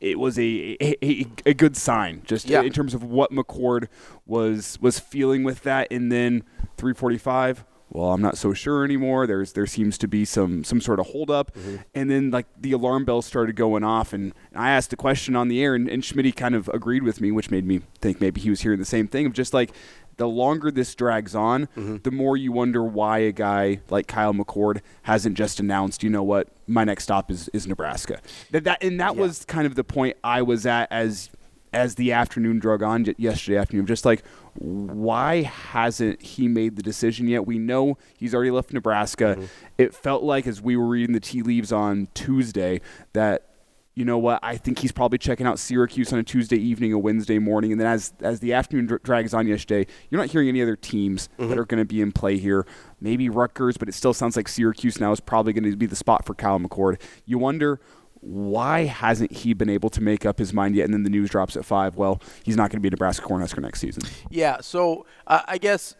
it 0.00 0.18
was 0.18 0.38
a 0.38 0.76
a, 0.80 0.96
a, 1.04 1.26
a 1.46 1.54
good 1.54 1.76
sign 1.76 2.22
just 2.24 2.48
Yeah. 2.48 2.62
in 2.62 2.72
terms 2.72 2.94
of 2.94 3.02
what 3.04 3.30
McCord 3.30 3.88
was 4.26 4.78
was 4.80 4.98
feeling 4.98 5.44
with 5.44 5.62
that. 5.64 5.88
And 5.90 6.10
then 6.10 6.42
345. 6.78 7.64
Well, 7.92 8.12
I'm 8.12 8.22
not 8.22 8.38
so 8.38 8.54
sure 8.54 8.84
anymore. 8.84 9.26
There's 9.26 9.52
there 9.52 9.66
seems 9.66 9.98
to 9.98 10.08
be 10.08 10.24
some 10.24 10.64
some 10.64 10.80
sort 10.80 10.98
of 10.98 11.08
holdup, 11.08 11.54
mm-hmm. 11.54 11.76
and 11.94 12.10
then 12.10 12.30
like 12.30 12.46
the 12.58 12.72
alarm 12.72 13.04
bells 13.04 13.26
started 13.26 13.54
going 13.54 13.84
off, 13.84 14.14
and 14.14 14.32
I 14.54 14.70
asked 14.70 14.92
a 14.94 14.96
question 14.96 15.36
on 15.36 15.48
the 15.48 15.62
air, 15.62 15.74
and, 15.74 15.88
and 15.88 16.02
Schmidt 16.02 16.34
kind 16.34 16.54
of 16.54 16.68
agreed 16.72 17.02
with 17.02 17.20
me, 17.20 17.30
which 17.30 17.50
made 17.50 17.66
me 17.66 17.82
think 18.00 18.20
maybe 18.20 18.40
he 18.40 18.48
was 18.48 18.62
hearing 18.62 18.78
the 18.78 18.86
same 18.86 19.08
thing 19.08 19.26
of 19.26 19.34
just 19.34 19.52
like 19.52 19.72
the 20.16 20.26
longer 20.26 20.70
this 20.70 20.94
drags 20.94 21.34
on, 21.34 21.66
mm-hmm. 21.66 21.96
the 22.02 22.10
more 22.10 22.36
you 22.36 22.52
wonder 22.52 22.82
why 22.82 23.18
a 23.18 23.32
guy 23.32 23.80
like 23.90 24.06
Kyle 24.06 24.32
McCord 24.32 24.80
hasn't 25.02 25.36
just 25.36 25.60
announced, 25.60 26.02
you 26.02 26.10
know 26.10 26.22
what, 26.22 26.48
my 26.66 26.84
next 26.84 27.04
stop 27.04 27.30
is, 27.30 27.48
is 27.52 27.66
Nebraska. 27.66 28.20
That, 28.50 28.64
that 28.64 28.82
and 28.82 29.00
that 29.00 29.16
was 29.16 29.44
kind 29.44 29.66
of 29.66 29.74
the 29.74 29.84
point 29.84 30.16
I 30.22 30.42
was 30.42 30.66
at 30.66 30.90
as 30.90 31.30
as 31.72 31.94
the 31.94 32.12
afternoon 32.12 32.58
drug 32.58 32.82
on 32.82 33.06
yesterday 33.16 33.56
afternoon. 33.56 33.86
Just 33.86 34.04
like, 34.04 34.22
why 34.54 35.42
hasn't 35.42 36.22
he 36.22 36.48
made 36.48 36.76
the 36.76 36.82
decision 36.82 37.28
yet? 37.28 37.46
We 37.46 37.58
know 37.58 37.96
he's 38.16 38.34
already 38.34 38.50
left 38.50 38.72
Nebraska. 38.72 39.36
Mm-hmm. 39.36 39.44
It 39.78 39.94
felt 39.94 40.22
like 40.22 40.46
as 40.46 40.60
we 40.60 40.76
were 40.76 40.86
reading 40.86 41.14
the 41.14 41.20
tea 41.20 41.42
leaves 41.42 41.72
on 41.72 42.08
Tuesday 42.14 42.80
that 43.14 43.48
you 43.94 44.06
know 44.06 44.16
what? 44.16 44.40
I 44.42 44.56
think 44.56 44.78
he's 44.78 44.92
probably 44.92 45.18
checking 45.18 45.46
out 45.46 45.58
Syracuse 45.58 46.12
on 46.14 46.18
a 46.18 46.22
Tuesday 46.22 46.56
evening, 46.56 46.94
a 46.94 46.98
Wednesday 46.98 47.38
morning, 47.38 47.72
and 47.72 47.80
then 47.80 47.86
as 47.86 48.14
as 48.20 48.40
the 48.40 48.54
afternoon 48.54 48.86
dr- 48.86 49.02
drags 49.02 49.34
on 49.34 49.46
yesterday, 49.46 49.86
you're 50.08 50.20
not 50.20 50.30
hearing 50.30 50.48
any 50.48 50.62
other 50.62 50.76
teams 50.76 51.28
mm-hmm. 51.38 51.50
that 51.50 51.58
are 51.58 51.66
going 51.66 51.78
to 51.80 51.84
be 51.84 52.00
in 52.00 52.10
play 52.10 52.38
here. 52.38 52.66
Maybe 53.00 53.28
Rutgers, 53.28 53.76
but 53.76 53.88
it 53.88 53.94
still 53.94 54.14
sounds 54.14 54.34
like 54.34 54.48
Syracuse 54.48 54.98
now 54.98 55.12
is 55.12 55.20
probably 55.20 55.52
going 55.52 55.70
to 55.70 55.76
be 55.76 55.84
the 55.84 55.96
spot 55.96 56.24
for 56.24 56.34
Kyle 56.34 56.58
McCord. 56.58 57.00
You 57.26 57.36
wonder 57.36 57.80
why 58.22 58.84
hasn't 58.84 59.32
he 59.32 59.52
been 59.52 59.68
able 59.68 59.90
to 59.90 60.00
make 60.00 60.24
up 60.24 60.38
his 60.38 60.52
mind 60.52 60.76
yet? 60.76 60.84
And 60.84 60.94
then 60.94 61.02
the 61.02 61.10
news 61.10 61.28
drops 61.28 61.56
at 61.56 61.64
five. 61.64 61.96
Well, 61.96 62.20
he's 62.44 62.56
not 62.56 62.70
going 62.70 62.78
to 62.78 62.80
be 62.80 62.88
a 62.88 62.92
Nebraska 62.92 63.26
Cornhusker 63.26 63.60
next 63.60 63.80
season. 63.80 64.04
Yeah, 64.30 64.60
so 64.60 65.06
uh, 65.26 65.40
I 65.46 65.58
guess 65.58 65.96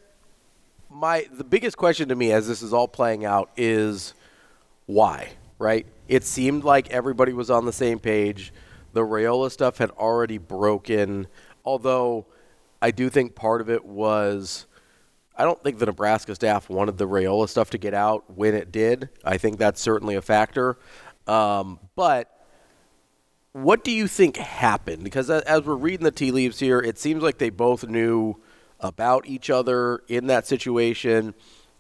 my 0.89 1.27
the 1.33 1.45
biggest 1.45 1.77
question 1.77 2.09
to 2.09 2.15
me 2.15 2.33
as 2.33 2.47
this 2.47 2.63
is 2.63 2.73
all 2.73 2.87
playing 2.89 3.25
out 3.25 3.51
is 3.57 4.15
why, 4.87 5.31
right? 5.59 5.85
It 6.07 6.23
seemed 6.25 6.65
like 6.65 6.91
everybody 6.91 7.33
was 7.33 7.51
on 7.51 7.65
the 7.67 7.73
same 7.73 7.99
page. 7.99 8.53
The 8.93 9.01
Raiola 9.01 9.51
stuff 9.51 9.79
had 9.79 9.91
already 9.91 10.39
broken, 10.39 11.27
although 11.65 12.27
I 12.81 12.93
do 12.93 13.11
think 13.11 13.35
part 13.35 13.61
of 13.61 13.69
it 13.69 13.85
was 13.85 14.67
I 15.37 15.45
don't 15.45 15.61
think 15.63 15.79
the 15.79 15.87
Nebraska 15.87 16.35
staff 16.35 16.69
wanted 16.69 16.99
the 16.99 17.09
Raiola 17.09 17.49
stuff 17.49 17.71
to 17.71 17.79
get 17.79 17.95
out 17.95 18.25
when 18.37 18.55
it 18.55 18.71
did. 18.71 19.09
I 19.25 19.39
think 19.39 19.59
that's 19.59 19.81
certainly 19.81 20.15
a 20.15 20.23
factor. 20.23 20.79
Um, 21.27 21.79
but 21.95 22.29
what 23.53 23.85
do 23.85 23.91
you 23.91 24.07
think 24.07 24.37
happened? 24.37 25.05
Because 25.05 25.29
as 25.31 25.63
we're 25.63 25.75
reading 25.75 26.05
the 26.05 26.11
tea 26.11 26.31
leaves 26.31 26.59
here, 26.59 26.81
it 26.81 26.99
seems 26.99 27.23
like 27.23 27.39
they 27.39 27.51
both 27.51 27.87
knew 27.87 28.37
about 28.81 29.27
each 29.27 29.51
other 29.51 30.03
in 30.09 30.27
that 30.27 30.47
situation. 30.47 31.35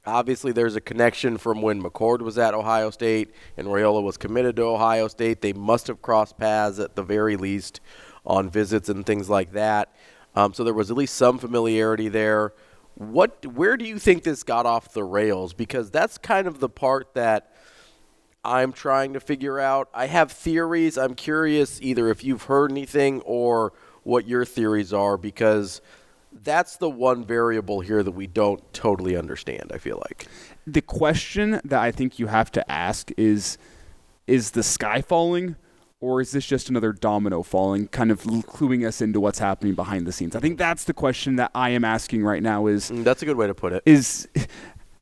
Obviously, 0.04 0.52
there's 0.52 0.76
a 0.76 0.80
connection 0.80 1.38
from 1.38 1.62
when 1.62 1.82
McCord 1.82 2.20
was 2.20 2.36
at 2.36 2.54
Ohio 2.54 2.90
State 2.90 3.32
and 3.56 3.68
Raiola 3.68 4.02
was 4.02 4.16
committed 4.16 4.56
to 4.56 4.62
Ohio 4.64 5.08
State. 5.08 5.40
They 5.40 5.52
must 5.52 5.86
have 5.86 6.02
crossed 6.02 6.36
paths 6.38 6.78
at 6.78 6.94
the 6.96 7.02
very 7.02 7.36
least 7.36 7.80
on 8.26 8.50
visits 8.50 8.88
and 8.88 9.06
things 9.06 9.30
like 9.30 9.52
that. 9.52 9.94
Um, 10.34 10.54
so 10.54 10.64
there 10.64 10.74
was 10.74 10.90
at 10.90 10.96
least 10.96 11.14
some 11.14 11.38
familiarity 11.38 12.08
there. 12.08 12.52
What, 12.94 13.46
where 13.46 13.76
do 13.76 13.84
you 13.84 13.98
think 13.98 14.22
this 14.22 14.42
got 14.42 14.66
off 14.66 14.92
the 14.92 15.04
rails? 15.04 15.54
Because 15.54 15.90
that's 15.90 16.18
kind 16.18 16.46
of 16.46 16.60
the 16.60 16.68
part 16.68 17.14
that 17.14 17.54
I'm 18.44 18.72
trying 18.72 19.12
to 19.12 19.20
figure 19.20 19.60
out. 19.60 19.88
I 19.94 20.06
have 20.06 20.32
theories. 20.32 20.98
I'm 20.98 21.14
curious 21.14 21.80
either 21.80 22.08
if 22.08 22.24
you've 22.24 22.44
heard 22.44 22.70
anything 22.70 23.20
or 23.22 23.72
what 24.02 24.26
your 24.26 24.44
theories 24.44 24.92
are 24.92 25.16
because 25.16 25.80
that's 26.42 26.76
the 26.76 26.90
one 26.90 27.24
variable 27.24 27.80
here 27.80 28.02
that 28.02 28.10
we 28.12 28.26
don't 28.26 28.60
totally 28.72 29.16
understand, 29.16 29.70
I 29.72 29.78
feel 29.78 29.98
like. 30.08 30.26
The 30.66 30.80
question 30.80 31.60
that 31.64 31.80
I 31.80 31.92
think 31.92 32.18
you 32.18 32.26
have 32.26 32.50
to 32.52 32.70
ask 32.70 33.10
is 33.16 33.58
is 34.26 34.52
the 34.52 34.62
sky 34.62 35.02
falling 35.02 35.56
or 36.00 36.20
is 36.20 36.32
this 36.32 36.44
just 36.46 36.68
another 36.68 36.92
domino 36.92 37.42
falling 37.44 37.86
kind 37.88 38.10
of 38.10 38.22
cluing 38.22 38.84
us 38.86 39.00
into 39.00 39.20
what's 39.20 39.38
happening 39.38 39.74
behind 39.74 40.04
the 40.06 40.10
scenes? 40.12 40.34
I 40.34 40.40
think 40.40 40.58
that's 40.58 40.82
the 40.84 40.92
question 40.94 41.36
that 41.36 41.52
I 41.54 41.70
am 41.70 41.84
asking 41.84 42.24
right 42.24 42.42
now 42.42 42.66
is 42.66 42.90
Mm, 42.90 43.04
That's 43.04 43.22
a 43.22 43.24
good 43.26 43.36
way 43.36 43.46
to 43.46 43.54
put 43.54 43.72
it. 43.72 43.82
is 43.86 44.26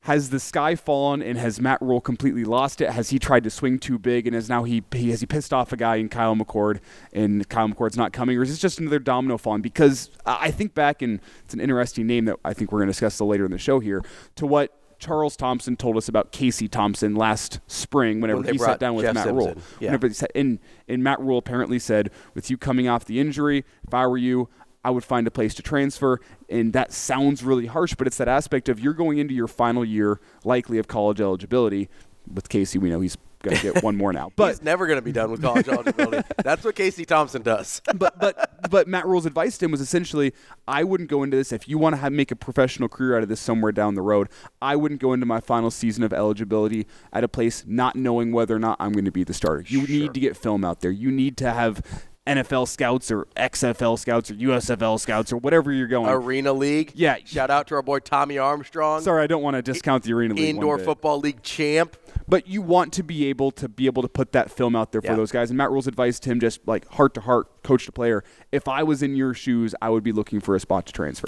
has 0.05 0.31
the 0.31 0.41
sky 0.41 0.75
fallen 0.75 1.21
and 1.23 1.37
has 1.37 1.61
Matt 1.61 1.81
Rhule 1.83 2.01
completely 2.01 2.45
lost 2.45 2.81
it? 2.81 2.91
Has 2.91 3.11
he 3.11 3.19
tried 3.19 3.45
to 3.45 3.51
swing 3.51 3.79
too 3.79 3.99
big 3.99 4.27
and 4.27 4.35
is 4.35 4.49
now 4.49 4.65
he, 4.65 4.83
he 4.93 5.11
has 5.11 5.21
he 5.21 5.27
pissed 5.27 5.53
off 5.53 5.73
a 5.73 5.77
guy 5.77 5.97
in 5.97 6.09
Kyle 6.09 6.35
McCord 6.35 6.81
and 7.13 7.47
Kyle 7.49 7.69
McCord's 7.69 7.97
not 7.99 8.13
coming, 8.13 8.39
or 8.39 8.43
is 8.43 8.49
this 8.49 8.59
just 8.59 8.79
another 8.79 8.99
domino 8.99 9.37
falling? 9.37 9.61
Because 9.61 10.11
I 10.25 10.51
think 10.51 10.75
back 10.75 11.03
and 11.03 11.21
it's 11.45 11.53
an 11.53 11.61
interesting 11.61 12.07
name 12.07 12.25
that 12.27 12.37
I 12.45 12.55
think 12.55 12.73
we're 12.73 12.79
going 12.79 12.89
to 12.89 12.93
discuss 12.93 13.21
later 13.21 13.45
in 13.45 13.51
the 13.51 13.59
show 13.59 13.79
here 13.79 14.03
to 14.37 14.47
what 14.47 14.75
Charles 14.99 15.35
Thompson 15.37 15.77
told 15.77 15.97
us 15.97 16.09
about 16.09 16.31
Casey 16.31 16.69
Thompson 16.69 17.15
last 17.15 17.61
spring 17.67 18.21
whenever 18.21 18.41
When 18.43 18.53
he 18.53 18.59
sat 18.59 18.79
down 18.79 18.95
with 18.95 19.07
Jeff 19.07 19.15
Matt 19.15 19.35
Rhule. 19.35 19.55
Yeah. 19.81 19.89
Whenever 19.89 20.09
he 20.09 20.15
sat- 20.15 20.31
and, 20.35 20.59
and 20.89 21.03
Matt 21.03 21.21
Rhule 21.21 21.39
apparently 21.39 21.79
said, 21.79 22.11
with 22.35 22.51
you 22.51 22.59
coming 22.59 22.87
off 22.87 23.07
the 23.07 23.19
injury, 23.19 23.65
if 23.87 23.95
I 23.95 24.07
were 24.07 24.19
you, 24.19 24.49
I 24.85 24.91
would 24.91 25.05
find 25.05 25.27
a 25.27 25.31
place 25.31 25.55
to 25.55 25.63
transfer. 25.63 26.21
And 26.49 26.73
that 26.73 26.93
sounds 26.93 27.43
really 27.43 27.67
harsh, 27.67 27.95
but 27.95 28.07
it's 28.07 28.17
that 28.19 28.29
aspect 28.29 28.69
of 28.69 28.81
you're 28.81 28.95
going 28.95 29.19
into 29.19 29.35
your 29.35 29.49
final 29.49 29.85
year, 29.85 30.21
likely 30.45 30.79
of 30.79 30.89
college 30.89 31.21
eligibility. 31.21 31.89
With 32.33 32.49
Casey, 32.49 32.79
we 32.79 32.91
know 32.91 33.01
he's 33.01 33.17
going 33.43 33.57
to 33.57 33.73
get 33.73 33.83
one 33.83 33.97
more 33.97 34.13
now. 34.13 34.31
But 34.37 34.51
He's 34.51 34.63
never 34.63 34.87
going 34.87 34.99
to 34.99 35.03
be 35.03 35.13
done 35.13 35.31
with 35.31 35.43
college 35.43 35.69
eligibility. 35.69 36.27
That's 36.43 36.65
what 36.65 36.75
Casey 36.75 37.05
Thompson 37.05 37.43
does. 37.43 37.83
but 37.95 38.19
but 38.19 38.71
but 38.71 38.87
Matt 38.89 39.07
Rhule's 39.07 39.27
advice 39.27 39.59
to 39.59 39.65
him 39.65 39.73
was 39.73 39.81
essentially, 39.81 40.33
I 40.69 40.85
wouldn't 40.85 41.11
go 41.11 41.23
into 41.23 41.37
this 41.37 41.53
if 41.53 41.69
you 41.69 41.79
want 41.79 41.95
to 41.95 42.01
have, 42.01 42.13
make 42.13 42.31
a 42.31 42.37
professional 42.37 42.89
career 42.89 43.17
out 43.17 43.23
of 43.23 43.29
this 43.29 43.41
somewhere 43.41 43.73
down 43.73 43.95
the 43.95 44.03
road. 44.03 44.29
I 44.63 44.77
wouldn't 44.77 45.01
go 45.01 45.13
into 45.13 45.27
my 45.27 45.41
final 45.41 45.71
season 45.71 46.05
of 46.05 46.13
eligibility 46.13 46.87
at 47.13 47.25
a 47.25 47.29
place 47.29 47.65
not 47.67 47.97
knowing 47.97 48.33
whether 48.33 48.55
or 48.55 48.59
not 48.59 48.77
I'm 48.81 48.93
going 48.93 49.05
to 49.05 49.13
be 49.13 49.25
the 49.25 49.35
starter. 49.35 49.65
You 49.67 49.87
need 49.87 50.15
to 50.15 50.21
get 50.21 50.37
film 50.37 50.65
out 50.65 50.81
there. 50.81 50.91
You 50.91 51.11
need 51.11 51.37
to 51.39 51.51
have 51.53 51.83
NFL 52.31 52.69
scouts 52.69 53.11
or 53.11 53.27
XFL 53.37 53.99
scouts 53.99 54.31
or 54.31 54.35
USFL 54.35 55.01
scouts 55.01 55.33
or 55.33 55.37
whatever 55.37 55.73
you're 55.73 55.87
going. 55.89 56.09
Arena 56.09 56.53
League. 56.53 56.93
Yeah. 56.95 57.17
Shout 57.25 57.51
out 57.51 57.67
to 57.69 57.75
our 57.75 57.83
boy 57.83 57.99
Tommy 57.99 58.39
Armstrong. 58.39 59.03
Sorry, 59.03 59.23
I 59.23 59.27
don't 59.27 59.43
want 59.43 59.57
to 59.57 59.63
discount 59.63 60.05
the 60.05 60.13
Arena 60.13 60.35
League. 60.35 60.57
one 60.57 60.57
Indoor. 60.57 60.79
Football 60.79 61.21
League 61.21 61.43
champ. 61.43 61.97
But 62.29 62.47
you 62.47 62.63
want 62.63 62.93
to 62.93 63.03
be 63.03 63.27
able 63.27 63.51
to 63.53 63.69
be 63.69 63.87
able 63.87 64.03
to 64.03 64.09
put 64.09 64.31
that 64.33 64.53
film 64.53 64.77
out 64.77 64.93
there 64.93 65.03
for 65.03 65.09
Yeah. 65.09 65.17
those 65.17 65.33
guys. 65.33 65.51
And 65.51 65.59
Matt 65.59 65.71
Rhule's 65.71 65.89
advice 65.89 66.21
to 66.21 66.31
him, 66.31 66.39
just 66.39 66.61
like 66.67 66.87
heart 66.91 67.15
to 67.15 67.21
heart, 67.23 67.63
coach 67.65 67.87
to 67.87 67.93
player, 67.93 68.23
if 68.53 68.69
I 68.69 68.85
was 68.85 69.03
in 69.03 69.17
your 69.17 69.35
shoes, 69.35 69.75
I 69.83 69.91
would 69.91 70.05
be 70.05 70.13
looking 70.13 70.39
for 70.41 70.55
a 70.55 70.61
spot 70.61 70.87
to 70.87 70.93
transfer. 70.93 71.27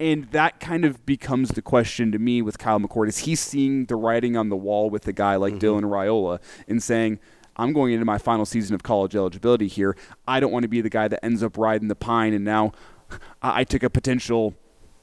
And 0.00 0.24
that 0.32 0.58
kind 0.58 0.84
of 0.84 1.06
becomes 1.06 1.50
the 1.50 1.62
question 1.62 2.10
to 2.10 2.18
me 2.18 2.42
with 2.42 2.58
Kyle 2.58 2.80
McCord. 2.80 3.08
Is 3.08 3.18
he 3.18 3.36
seeing 3.36 3.86
the 3.86 3.94
writing 3.96 4.36
on 4.36 4.48
the 4.48 4.56
wall 4.56 4.90
with 4.90 5.06
a 5.06 5.12
guy 5.12 5.36
like 5.36 5.54
mm-hmm. 5.54 5.64
Dylan 5.64 5.90
Raiola 5.90 6.40
and 6.66 6.82
saying, 6.82 7.20
I'm 7.60 7.72
going 7.72 7.92
into 7.92 8.06
my 8.06 8.18
final 8.18 8.46
season 8.46 8.74
of 8.74 8.82
college 8.82 9.14
eligibility 9.14 9.68
here. 9.68 9.96
I 10.26 10.40
don't 10.40 10.50
want 10.50 10.62
to 10.62 10.68
be 10.68 10.80
the 10.80 10.90
guy 10.90 11.08
that 11.08 11.24
ends 11.24 11.42
up 11.42 11.58
riding 11.58 11.88
the 11.88 11.94
pine 11.94 12.32
and 12.32 12.44
now 12.44 12.72
I 13.42 13.64
took 13.64 13.82
a 13.82 13.90
potential 13.90 14.54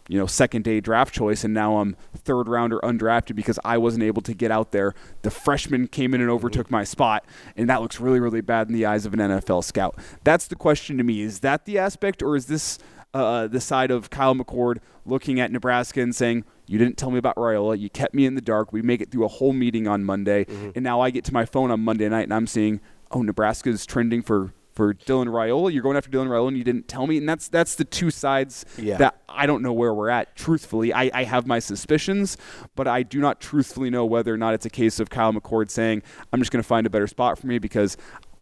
you 0.10 0.18
know, 0.18 0.26
second 0.26 0.64
day 0.64 0.80
draft 0.80 1.14
choice, 1.14 1.44
and 1.44 1.54
now 1.54 1.78
I'm 1.78 1.98
third 2.16 2.48
rounder 2.48 2.80
undrafted 2.82 3.36
because 3.36 3.60
I 3.66 3.78
wasn't 3.78 4.04
able 4.04 4.22
to 4.22 4.34
get 4.34 4.52
out 4.52 4.72
there. 4.72 4.94
The 5.22 5.30
freshman 5.30 5.88
came 5.88 6.14
in 6.14 6.22
and 6.22 6.30
overtook 6.30 6.72
my 6.72 6.84
spot, 6.84 7.26
and 7.56 7.70
that 7.70 7.82
looks 7.82 8.00
really, 8.00 8.20
really 8.20 8.42
bad 8.42 8.68
in 8.68 8.74
the 8.74 8.86
eyes 8.86 9.06
of 9.06 9.14
an 9.14 9.20
NFL 9.20 9.64
scout. 9.64 10.00
That's 10.24 10.48
the 10.48 10.56
question 10.56 10.98
to 10.98 11.04
me. 11.04 11.22
Is 11.22 11.42
that 11.42 11.66
the 11.66 11.78
aspect, 11.78 12.24
or 12.24 12.36
is 12.36 12.46
this 12.46 12.80
uh, 13.14 13.48
the 13.48 13.62
side 13.62 13.92
of 13.92 14.10
Kyle 14.10 14.36
McCord 14.36 14.78
looking 15.06 15.40
at 15.40 15.52
Nebraska 15.52 16.02
and 16.02 16.16
saying, 16.16 16.44
you 16.68 16.78
didn't 16.78 16.98
tell 16.98 17.12
me 17.12 17.18
about 17.18 17.36
Raiola. 17.38 17.80
You 17.80 17.90
kept 17.90 18.14
me 18.14 18.26
in 18.26 18.36
the 18.36 18.42
dark. 18.42 18.74
We 18.74 18.82
make 18.82 19.00
it 19.02 19.10
through 19.12 19.24
a 19.26 19.30
whole 19.30 19.54
meeting 19.54 19.88
on 19.88 20.04
Monday, 20.04 20.46
and 20.76 20.84
now 20.84 21.00
I 21.00 21.10
get 21.12 21.24
to 21.26 21.34
my 21.34 21.46
phone 21.46 21.72
on 21.72 21.80
Monday 21.80 22.10
night 22.10 22.24
and 22.24 22.34
I'm 22.34 22.46
seeing, 22.48 22.82
oh, 23.12 23.22
Nebraska's 23.22 23.86
trending 23.86 24.22
for 24.22 24.54
for 24.74 24.94
Dylan 24.94 25.26
Raiola. 25.28 25.74
You're 25.74 25.82
going 25.82 25.98
after 25.98 26.12
Dylan 26.12 26.28
Raiola, 26.28 26.50
and 26.50 26.58
you 26.58 26.64
didn't 26.64 26.88
tell 26.88 27.08
me. 27.08 27.18
And 27.18 27.28
that's 27.28 27.48
that's 27.48 27.76
the 27.76 27.86
two 27.86 28.12
sides 28.12 28.64
Yeah. 28.78 28.98
that 28.98 29.22
I 29.30 29.46
don't 29.48 29.64
know 29.64 29.74
where 29.74 29.92
we're 29.94 30.10
at. 30.10 30.36
Truthfully, 30.36 30.94
I, 30.94 31.10
I 31.14 31.24
have 31.24 31.48
my 31.48 31.58
suspicions, 31.60 32.38
but 32.76 32.88
I 32.88 33.02
do 33.02 33.20
not 33.20 33.40
truthfully 33.40 33.90
know 33.90 34.06
whether 34.06 34.32
or 34.34 34.38
not 34.38 34.54
it's 34.54 34.66
a 34.66 34.70
case 34.70 35.00
of 35.00 35.10
Kyle 35.10 35.32
McCord 35.34 35.72
saying, 35.72 36.04
"I'm 36.34 36.40
just 36.42 36.52
going 36.52 36.62
to 36.62 36.68
find 36.68 36.86
a 36.86 36.90
better 36.90 37.08
spot 37.08 37.40
for 37.40 37.48
me 37.48 37.60
because." 37.60 37.96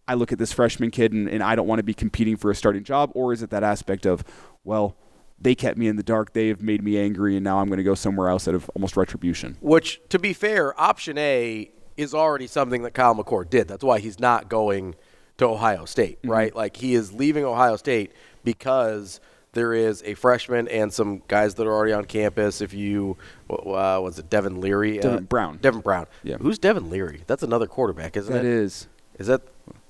I 0.08 0.14
look 0.14 0.32
at 0.32 0.38
this 0.38 0.54
freshman 0.54 0.92
kid 0.92 1.14
and, 1.14 1.28
and 1.28 1.42
I 1.42 1.56
don't 1.56 1.66
want 1.66 1.80
to 1.80 1.84
be 1.84 1.96
competing 1.96 2.38
for 2.38 2.52
a 2.52 2.56
starting 2.56 2.84
job, 2.84 3.10
or 3.16 3.34
is 3.34 3.42
it 3.42 3.50
that 3.50 3.64
aspect 3.64 4.06
of, 4.06 4.24
well, 4.66 4.96
they 5.40 5.56
kept 5.56 5.78
me 5.78 5.88
in 5.88 5.96
the 5.96 6.04
dark, 6.04 6.34
they 6.34 6.48
have 6.50 6.62
made 6.62 6.84
me 6.84 6.98
angry, 7.00 7.36
and 7.36 7.44
now 7.44 7.60
I'm 7.60 7.68
going 7.68 7.78
to 7.78 7.84
go 7.84 7.96
somewhere 7.96 8.30
else 8.30 8.48
out 8.48 8.56
of 8.56 8.70
almost 8.76 8.98
retribution. 8.98 9.58
Which, 9.62 10.02
to 10.10 10.20
be 10.20 10.34
fair, 10.34 10.80
option 10.80 11.18
A 11.18 11.72
is 11.98 12.14
already 12.14 12.48
something 12.48 12.82
that 12.84 12.92
Kyle 12.94 13.16
McCord 13.16 13.50
did. 13.50 13.68
That's 13.68 13.84
why 13.84 14.00
he's 14.00 14.20
not 14.20 14.50
going 14.50 14.96
to 15.38 15.46
Ohio 15.46 15.86
State, 15.86 16.20
Mm-hmm. 16.22 16.32
right? 16.32 16.56
Like 16.56 16.78
he 16.78 16.94
is 16.96 17.14
leaving 17.14 17.44
Ohio 17.46 17.76
State 17.78 18.12
because 18.44 19.20
there 19.54 19.74
is 19.74 20.02
a 20.06 20.14
freshman 20.16 20.68
and 20.68 20.92
some 20.92 21.22
guys 21.28 21.56
that 21.56 21.68
are 21.68 21.74
already 21.74 21.94
on 21.94 22.06
campus. 22.06 22.60
If 22.62 22.74
you, 22.74 23.18
uh, 23.50 24.00
was 24.04 24.20
it 24.20 24.30
Devin 24.30 24.60
Leary? 24.62 24.98
Devin 25.00 25.18
uh, 25.20 25.22
Brown. 25.22 25.58
Devin 25.62 25.82
Brown. 25.82 26.08
Yeah. 26.24 26.38
Who's 26.38 26.58
Devin 26.60 26.90
Leary? 26.90 27.24
That's 27.28 27.44
another 27.44 27.68
quarterback, 27.68 28.18
isn't 28.18 28.32
That 28.34 28.44
it? 28.46 28.52
is. 28.52 28.88
Is 29.20 29.28
that? 29.28 29.42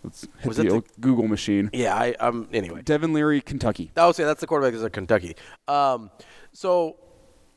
Let's 0.06 0.22
hit 0.40 0.46
Was 0.48 0.58
the 0.58 0.64
the- 0.64 0.84
Google 1.00 1.28
machine. 1.28 1.70
Yeah, 1.74 1.96
I, 1.96 2.16
I'm. 2.20 2.48
Anyway, 2.54 2.82
Devin 2.84 3.14
Leary, 3.14 3.42
Kentucky, 3.42 3.92
I 3.98 4.06
would 4.06 4.16
say 4.16 4.24
that's 4.24 4.42
the 4.42 4.48
quarterback 4.48 4.74
is 4.74 4.84
of 4.84 4.92
Kentucky. 4.92 5.36
Um, 5.68 6.10
so 6.54 6.96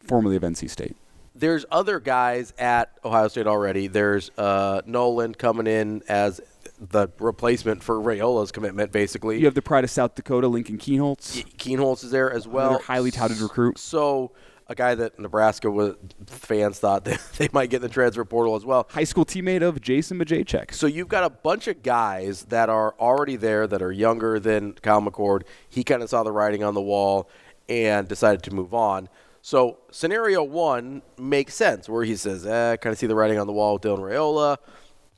formerly 0.06 0.36
of 0.36 0.42
NC 0.42 0.68
State. 0.70 0.96
there's 1.34 1.64
other 1.70 2.00
guys 2.00 2.52
at 2.58 2.98
Ohio 3.04 3.28
State 3.28 3.46
already. 3.46 3.86
There's 3.86 4.30
uh, 4.38 4.82
Nolan 4.86 5.34
coming 5.34 5.66
in 5.66 6.02
as 6.08 6.40
the 6.80 7.08
replacement 7.18 7.82
for 7.82 8.00
Raiola's 8.00 8.52
commitment, 8.52 8.92
basically. 8.92 9.38
You 9.38 9.44
have 9.46 9.54
the 9.54 9.62
pride 9.62 9.84
of 9.84 9.90
South 9.90 10.14
Dakota, 10.14 10.46
Lincoln 10.48 10.78
Kienholz. 10.78 11.44
Kienholz 11.56 12.04
is 12.04 12.10
there 12.10 12.32
as 12.32 12.46
well. 12.46 12.70
Another 12.70 12.84
highly 12.84 13.10
touted 13.10 13.38
recruit. 13.40 13.78
So 13.78 14.30
a 14.68 14.74
guy 14.74 14.94
that 14.94 15.18
Nebraska 15.18 15.70
was, 15.70 15.94
fans 16.26 16.78
thought 16.78 17.04
that 17.06 17.20
they 17.38 17.48
might 17.52 17.70
get 17.70 17.76
in 17.76 17.82
the 17.82 17.88
transfer 17.88 18.24
portal 18.24 18.54
as 18.54 18.64
well. 18.64 18.86
High 18.90 19.04
school 19.04 19.24
teammate 19.24 19.62
of 19.62 19.80
Jason 19.80 20.18
Majacek. 20.18 20.74
So 20.74 20.86
you've 20.86 21.08
got 21.08 21.24
a 21.24 21.30
bunch 21.30 21.68
of 21.68 21.82
guys 21.82 22.44
that 22.46 22.68
are 22.68 22.94
already 23.00 23.36
there 23.36 23.66
that 23.66 23.82
are 23.82 23.92
younger 23.92 24.38
than 24.38 24.74
Kyle 24.74 25.00
McCord. 25.00 25.42
He 25.68 25.84
kind 25.84 26.02
of 26.02 26.10
saw 26.10 26.22
the 26.22 26.32
writing 26.32 26.62
on 26.62 26.74
the 26.74 26.82
wall 26.82 27.30
and 27.68 28.06
decided 28.06 28.42
to 28.44 28.54
move 28.54 28.74
on. 28.74 29.08
So 29.40 29.78
scenario 29.90 30.42
one 30.42 31.02
makes 31.16 31.54
sense 31.54 31.88
where 31.88 32.04
he 32.04 32.16
says, 32.16 32.44
eh, 32.44 32.72
I 32.72 32.76
kind 32.76 32.92
of 32.92 32.98
see 32.98 33.06
the 33.06 33.14
writing 33.14 33.38
on 33.38 33.46
the 33.46 33.52
wall 33.52 33.74
with 33.74 33.82
Dylan 33.82 34.00
Raiola. 34.00 34.58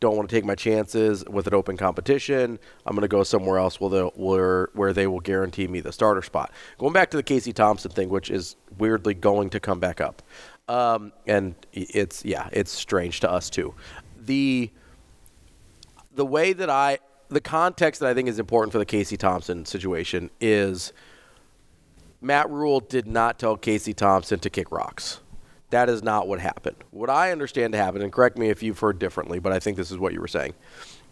Don't 0.01 0.17
want 0.17 0.29
to 0.31 0.35
take 0.35 0.47
my 0.47 0.55
chances 0.55 1.25
with 1.27 1.47
an 1.47 1.55
open 1.55 1.77
competition. 1.77 2.59
I'm 2.87 2.95
going 2.95 3.03
to 3.03 3.09
go 3.09 3.23
somewhere 3.23 3.59
else 3.59 3.79
where, 3.81 4.69
where 4.73 4.93
they 4.93 5.07
will 5.07 5.21
guarantee 5.21 5.69
me 5.69 5.81
the 5.81 5.93
starter 5.93 6.23
spot. 6.23 6.53
Going 6.79 6.95
back 6.95 7.11
to 7.11 7.19
the 7.19 7.23
Casey 7.23 7.53
Thompson 7.53 7.91
thing, 7.91 8.09
which 8.09 8.31
is 8.31 8.57
weirdly 8.79 9.13
going 9.13 9.51
to 9.51 9.61
come 9.61 9.79
back 9.79 10.01
up, 10.01 10.23
um, 10.69 11.13
and 11.27 11.55
it's 11.73 12.25
yeah, 12.25 12.49
it's 12.53 12.71
strange 12.71 13.21
to 13.21 13.31
us 13.31 13.51
too. 13.51 13.75
The 14.19 14.71
the 16.15 16.25
way 16.25 16.53
that 16.53 16.71
I 16.71 16.99
the 17.29 17.41
context 17.41 18.01
that 18.01 18.09
I 18.09 18.15
think 18.15 18.29
is 18.29 18.39
important 18.39 18.73
for 18.73 18.79
the 18.79 18.87
Casey 18.87 19.17
Thompson 19.17 19.65
situation 19.65 20.31
is 20.41 20.93
Matt 22.21 22.51
Rhule 22.51 22.81
did 22.81 23.07
not 23.07 23.39
tell 23.39 23.57
Casey 23.57 23.95
Thompson 23.95 24.39
to 24.41 24.51
kick 24.51 24.71
rocks. 24.71 25.21
That 25.71 25.89
is 25.89 26.03
not 26.03 26.29
what 26.29 26.41
happened. 26.41 26.77
What 26.91 27.11
I 27.11 27.33
understand 27.33 27.73
to 27.73 27.79
happen, 27.79 28.03
and 28.03 28.13
correct 28.13 28.37
me 28.37 28.51
if 28.51 28.63
you've 28.63 28.79
heard 28.79 28.99
differently, 28.99 29.39
but 29.39 29.53
I 29.53 29.59
think 29.59 29.77
this 29.77 29.91
is 29.91 29.99
what 29.99 30.13
you 30.13 30.21
were 30.21 30.29
saying, 30.29 30.55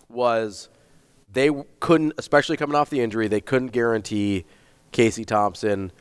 was 0.09 0.69
they 1.33 1.51
couldn't, 1.81 2.15
especially 2.19 2.57
coming 2.57 2.75
off 2.75 2.91
the 2.91 3.01
injury, 3.01 3.29
they 3.29 3.41
couldn't 3.41 3.69
guarantee 3.69 4.45
Casey 4.93 5.25
Thompson 5.25 5.93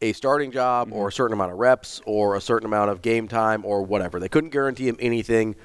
a 0.00 0.12
starting 0.12 0.50
job 0.50 0.92
or 0.92 1.06
a 1.06 1.10
mm-hmm. 1.10 1.16
certain 1.16 1.32
amount 1.32 1.52
of 1.52 1.58
reps 1.58 2.02
or 2.04 2.36
a 2.36 2.40
certain 2.40 2.66
amount 2.66 2.90
of 2.90 3.00
game 3.00 3.26
time 3.26 3.64
or 3.64 3.82
whatever. 3.82 4.20
They 4.20 4.28
couldn't 4.28 4.50
guarantee 4.50 4.88
him 4.88 4.96
anything. 5.00 5.56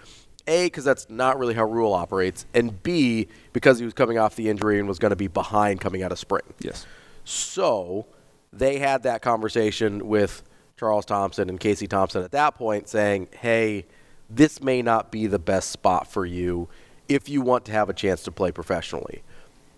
A, 0.48 0.66
because 0.66 0.84
that's 0.84 1.10
not 1.10 1.38
really 1.38 1.54
how 1.54 1.66
Rhule 1.66 1.94
operates, 1.94 2.46
and 2.56 2.82
B, 2.82 3.28
because 3.54 3.78
he 3.78 3.86
was 3.86 3.94
coming 3.94 4.18
off 4.18 4.36
the 4.36 4.50
injury 4.50 4.80
and 4.80 4.88
was 4.88 4.98
going 4.98 5.12
to 5.12 5.16
be 5.16 5.28
behind 5.28 5.80
coming 5.80 6.02
out 6.02 6.12
of 6.12 6.18
spring. 6.18 6.42
Yes. 6.60 6.88
So 7.24 8.08
they 8.52 8.80
had 8.80 9.04
that 9.04 9.22
conversation 9.22 10.08
with 10.08 10.42
Charles 10.80 11.06
Thompson 11.06 11.50
and 11.50 11.60
Casey 11.60 11.88
Thompson 11.88 12.24
at 12.24 12.32
that 12.32 12.56
point 12.56 12.88
saying, 12.88 13.28
hey, 13.42 13.86
this 14.30 14.62
may 14.62 14.82
not 14.82 15.12
be 15.12 15.28
the 15.28 15.40
best 15.40 15.70
spot 15.72 16.08
for 16.08 16.26
you 16.26 16.70
if 17.08 17.28
you 17.28 17.42
want 17.42 17.66
to 17.66 17.72
have 17.72 17.90
a 17.90 17.94
chance 17.94 18.24
to 18.24 18.32
play 18.32 18.52
professionally, 18.52 19.24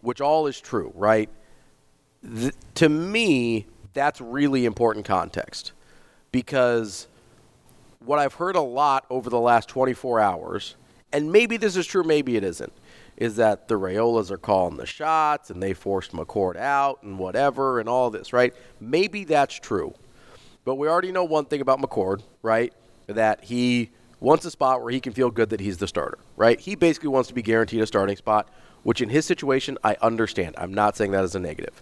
which 0.02 0.22
all 0.22 0.48
is 0.48 0.62
true, 0.62 0.92
right? 0.96 1.30
th- 2.24 2.54
to 2.76 2.90
me, 2.90 3.66
that's 3.94 4.22
really 4.22 4.66
important 4.66 5.06
context 5.06 5.72
because 6.32 7.08
what 8.04 8.20
I've 8.20 8.36
heard 8.36 8.56
a 8.56 8.62
lot 8.62 9.06
over 9.10 9.30
the 9.30 9.40
last 9.40 9.70
24 9.70 10.20
hours, 10.20 10.76
and 11.12 11.32
maybe 11.32 11.58
this 11.58 11.76
is 11.76 11.86
true, 11.86 12.04
maybe 12.04 12.36
it 12.36 12.44
isn't, 12.44 12.74
is 13.18 13.36
that 13.36 13.68
the 13.68 13.76
Raiolas 13.76 14.32
are 14.32 14.38
calling 14.38 14.78
the 14.78 14.86
shots 14.86 15.50
and 15.50 15.62
they 15.62 15.74
forced 15.74 16.12
McCord 16.12 16.56
out 16.56 17.04
and 17.04 17.20
whatever 17.20 17.80
and 17.80 17.88
all 17.88 18.10
this, 18.10 18.34
right? 18.34 18.54
Maybe 18.80 19.24
that's 19.26 19.56
true. 19.56 19.94
But 20.64 20.76
we 20.76 20.88
already 20.88 21.12
know 21.12 21.24
one 21.24 21.46
thing 21.46 21.62
about 21.62 21.82
McCord, 21.82 22.22
right? 22.42 22.74
That 23.08 23.44
he 23.44 23.90
wants 24.20 24.46
a 24.46 24.52
spot 24.52 24.82
where 24.82 24.92
he 24.92 25.00
can 25.00 25.14
feel 25.14 25.32
good 25.32 25.50
that 25.50 25.60
he's 25.60 25.78
the 25.78 25.88
starter, 25.88 26.20
right? 26.38 26.60
He 26.60 26.76
basically 26.76 27.10
wants 27.10 27.30
to 27.30 27.34
be 27.34 27.42
guaranteed 27.42 27.82
a 27.82 27.88
starting 27.88 28.16
spot, 28.16 28.48
which 28.84 29.02
in 29.02 29.10
his 29.10 29.26
situation, 29.26 29.78
I 29.84 29.98
understand. 30.02 30.56
I'm 30.58 30.74
not 30.74 30.96
saying 30.96 31.12
that 31.12 31.24
as 31.24 31.36
a 31.36 31.40
negative. 31.40 31.82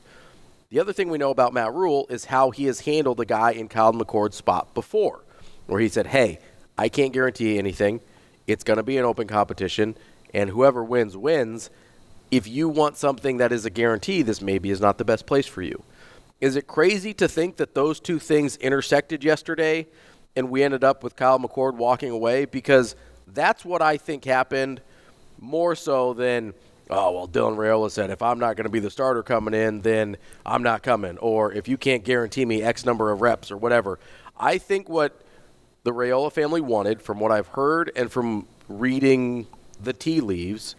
The 0.69 0.79
other 0.79 0.93
thing 0.93 1.09
we 1.09 1.17
know 1.17 1.31
about 1.31 1.53
Matt 1.53 1.73
Rhule 1.73 2.05
is 2.09 2.25
how 2.25 2.51
he 2.51 2.65
has 2.65 2.81
handled 2.81 3.19
a 3.19 3.25
guy 3.25 3.51
in 3.51 3.67
Kyle 3.67 3.91
McCord's 3.91 4.37
spot 4.37 4.73
before, 4.73 5.23
where 5.67 5.81
he 5.81 5.89
said, 5.89 6.07
hey, 6.07 6.39
I 6.77 6.87
can't 6.89 7.11
guarantee 7.11 7.57
anything. 7.57 8.01
It's 8.47 8.63
going 8.63 8.77
to 8.77 8.83
be 8.83 8.97
an 8.97 9.05
open 9.05 9.27
competition, 9.27 9.95
and 10.33 10.49
whoever 10.49 10.83
wins, 10.83 11.17
wins. 11.17 11.69
If 12.31 12.47
you 12.47 12.69
want 12.69 12.95
something 12.95 13.37
that 13.37 13.51
is 13.51 13.65
a 13.65 13.69
guarantee, 13.69 14.21
this 14.21 14.41
maybe 14.41 14.69
is 14.69 14.79
not 14.79 14.97
the 14.97 15.05
best 15.05 15.25
place 15.25 15.47
for 15.47 15.61
you. 15.61 15.83
Is 16.41 16.55
it 16.55 16.67
crazy 16.67 17.13
to 17.15 17.27
think 17.27 17.57
that 17.57 17.75
those 17.75 17.99
two 17.99 18.19
things 18.19 18.55
intersected 18.57 19.23
yesterday 19.23 19.87
and 20.35 20.49
we 20.49 20.63
ended 20.63 20.83
up 20.83 21.03
with 21.03 21.15
Kyle 21.15 21.39
McCord 21.39 21.75
walking 21.75 22.11
away? 22.11 22.45
Because 22.45 22.95
that's 23.27 23.65
what 23.65 23.81
I 23.81 23.97
think 23.97 24.23
happened 24.23 24.81
more 25.39 25.75
so 25.75 26.13
than, 26.13 26.53
oh, 26.89 27.11
well, 27.11 27.27
Dylan 27.27 27.57
Raiola 27.57 27.91
said, 27.91 28.09
if 28.09 28.21
I'm 28.21 28.39
not 28.39 28.55
going 28.55 28.65
to 28.65 28.71
be 28.71 28.79
the 28.79 28.89
starter 28.89 29.21
coming 29.21 29.53
in, 29.53 29.81
then 29.81 30.17
I'm 30.45 30.63
not 30.63 30.81
coming. 30.81 31.17
Or 31.17 31.51
if 31.51 31.67
you 31.67 31.77
can't 31.77 32.03
guarantee 32.03 32.45
me 32.45 32.61
X 32.63 32.85
number 32.85 33.11
of 33.11 33.21
reps 33.21 33.51
or 33.51 33.57
whatever. 33.57 33.99
I 34.37 34.57
think 34.57 34.87
what 34.87 35.21
the 35.83 35.91
Raiola 35.91 36.31
family 36.31 36.61
wanted, 36.61 37.01
from 37.01 37.19
what 37.19 37.31
I've 37.31 37.47
heard 37.47 37.91
and 37.95 38.09
from 38.11 38.47
reading 38.69 39.47
the 39.81 39.91
tea 39.93 40.21
leaves, 40.21 40.75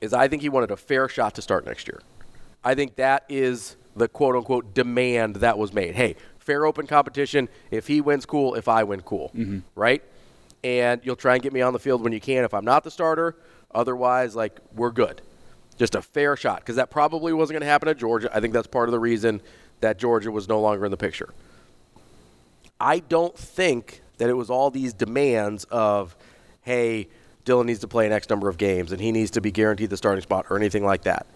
is 0.00 0.12
I 0.12 0.28
think 0.28 0.42
he 0.42 0.48
wanted 0.48 0.70
a 0.70 0.76
fair 0.76 1.08
shot 1.08 1.34
to 1.34 1.42
start 1.42 1.66
next 1.66 1.88
year. 1.88 2.00
I 2.62 2.74
think 2.74 2.96
that 2.96 3.24
is 3.28 3.76
the 3.96 4.08
quote 4.08 4.36
unquote 4.36 4.74
demand 4.74 5.36
that 5.36 5.58
was 5.58 5.72
made. 5.72 5.94
Hey, 5.94 6.16
fair 6.38 6.66
open 6.66 6.86
competition. 6.86 7.48
If 7.70 7.86
he 7.86 8.00
wins, 8.00 8.26
cool. 8.26 8.54
If 8.54 8.68
I 8.68 8.84
win, 8.84 9.00
cool. 9.02 9.30
Mm-hmm. 9.34 9.60
Right? 9.74 10.02
And 10.62 11.00
you'll 11.04 11.16
try 11.16 11.34
and 11.34 11.42
get 11.42 11.52
me 11.52 11.60
on 11.60 11.72
the 11.72 11.78
field 11.78 12.02
when 12.02 12.12
you 12.12 12.20
can 12.20 12.44
if 12.44 12.54
I'm 12.54 12.64
not 12.64 12.84
the 12.84 12.90
starter. 12.90 13.36
Otherwise, 13.74 14.34
like, 14.34 14.60
we're 14.74 14.90
good. 14.90 15.20
Just 15.76 15.94
a 15.94 16.02
fair 16.02 16.36
shot. 16.36 16.60
Because 16.60 16.76
that 16.76 16.90
probably 16.90 17.32
wasn't 17.32 17.54
going 17.54 17.62
to 17.62 17.66
happen 17.66 17.88
at 17.88 17.98
Georgia. 17.98 18.30
I 18.34 18.40
think 18.40 18.54
that's 18.54 18.66
part 18.66 18.88
of 18.88 18.92
the 18.92 19.00
reason 19.00 19.42
that 19.80 19.98
Georgia 19.98 20.30
was 20.30 20.48
no 20.48 20.60
longer 20.60 20.84
in 20.84 20.90
the 20.90 20.96
picture. 20.96 21.34
I 22.80 23.00
don't 23.00 23.36
think 23.36 24.00
that 24.18 24.30
it 24.30 24.34
was 24.34 24.48
all 24.48 24.70
these 24.70 24.92
demands 24.92 25.64
of, 25.64 26.16
hey, 26.62 27.08
Dylan 27.44 27.66
needs 27.66 27.80
to 27.80 27.88
play 27.88 28.06
an 28.06 28.12
X 28.12 28.30
number 28.30 28.48
of 28.48 28.56
games 28.56 28.92
and 28.92 29.00
he 29.00 29.12
needs 29.12 29.32
to 29.32 29.40
be 29.40 29.50
guaranteed 29.50 29.90
the 29.90 29.96
starting 29.96 30.22
spot 30.22 30.46
or 30.50 30.56
anything 30.56 30.84
like 30.84 31.02
that. 31.02 31.26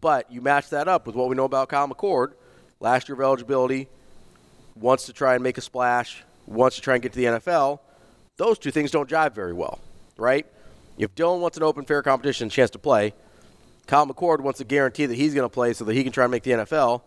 But 0.00 0.30
you 0.30 0.40
match 0.40 0.70
that 0.70 0.88
up 0.88 1.06
with 1.06 1.16
what 1.16 1.28
we 1.28 1.36
know 1.36 1.44
about 1.44 1.68
Kyle 1.68 1.88
McCord, 1.88 2.32
last 2.80 3.08
year 3.08 3.14
of 3.14 3.20
eligibility, 3.20 3.88
wants 4.76 5.06
to 5.06 5.12
try 5.12 5.34
and 5.34 5.42
make 5.42 5.58
a 5.58 5.60
splash, 5.60 6.22
wants 6.46 6.76
to 6.76 6.82
try 6.82 6.94
and 6.94 7.02
get 7.02 7.12
to 7.12 7.18
the 7.18 7.24
NFL. 7.24 7.80
Those 8.36 8.58
two 8.58 8.70
things 8.70 8.90
don't 8.90 9.08
jive 9.08 9.34
very 9.34 9.52
well, 9.52 9.80
right? 10.16 10.46
If 10.96 11.14
Dylan 11.14 11.40
wants 11.40 11.56
an 11.56 11.62
open, 11.62 11.84
fair 11.84 12.02
competition 12.02 12.48
chance 12.48 12.70
to 12.70 12.78
play, 12.78 13.14
Kyle 13.86 14.06
McCord 14.06 14.40
wants 14.40 14.60
a 14.60 14.64
guarantee 14.64 15.06
that 15.06 15.14
he's 15.14 15.34
going 15.34 15.44
to 15.44 15.52
play 15.52 15.72
so 15.72 15.84
that 15.84 15.94
he 15.94 16.02
can 16.04 16.12
try 16.12 16.24
and 16.24 16.30
make 16.30 16.42
the 16.42 16.50
NFL. 16.52 17.02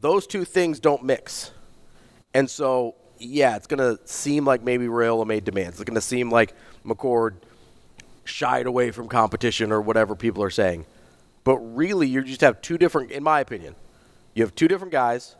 Those 0.00 0.26
two 0.26 0.44
things 0.44 0.80
don't 0.80 1.04
mix. 1.04 1.50
And 2.34 2.50
so, 2.50 2.94
yeah, 3.18 3.56
it's 3.56 3.66
going 3.66 3.78
to 3.78 4.00
seem 4.06 4.44
like 4.44 4.62
maybe 4.62 4.86
Raiola 4.86 5.26
made 5.26 5.44
demands. 5.44 5.80
It's 5.80 5.84
going 5.84 5.94
to 5.94 6.00
seem 6.00 6.30
like 6.30 6.54
McCord 6.84 7.34
shied 8.24 8.66
away 8.66 8.90
from 8.90 9.08
competition 9.08 9.70
or 9.72 9.80
whatever 9.80 10.14
people 10.14 10.42
are 10.42 10.50
saying. 10.50 10.86
But 11.46 11.58
really, 11.58 12.08
you 12.08 12.24
just 12.24 12.40
have 12.40 12.60
two 12.60 12.76
different, 12.76 13.12
in 13.12 13.22
my 13.22 13.38
opinion, 13.38 13.76
you 14.34 14.42
have 14.42 14.56
two 14.56 14.66
different 14.66 14.90
guys 14.90 15.36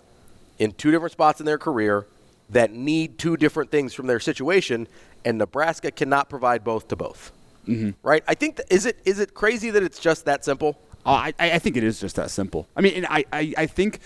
in 0.56 0.70
two 0.70 0.92
different 0.92 1.10
spots 1.10 1.40
in 1.40 1.46
their 1.46 1.58
career 1.58 2.06
that 2.48 2.72
need 2.72 3.18
two 3.18 3.36
different 3.36 3.72
things 3.72 3.92
from 3.92 4.06
their 4.06 4.20
situation, 4.20 4.86
and 5.24 5.36
Nebraska 5.36 5.90
cannot 5.90 6.30
provide 6.30 6.62
both 6.62 6.86
to 6.88 6.96
both. 6.96 7.32
Mm-hmm. 7.66 7.90
Right? 8.04 8.22
I 8.28 8.34
think 8.34 8.60
is 8.70 8.86
it 8.86 9.00
is 9.04 9.08
it 9.08 9.16
is 9.16 9.18
it 9.18 9.34
crazy 9.34 9.70
that 9.70 9.82
it's 9.82 9.98
just 9.98 10.26
that 10.26 10.44
simple? 10.44 10.78
Oh, 11.04 11.12
I, 11.12 11.34
I 11.40 11.58
think 11.58 11.76
it 11.76 11.82
is 11.82 11.98
just 11.98 12.14
that 12.14 12.30
simple. 12.30 12.68
I 12.76 12.82
mean, 12.82 12.94
and 12.94 13.06
I, 13.06 13.24
I, 13.32 13.54
I 13.58 13.66
think 13.66 13.98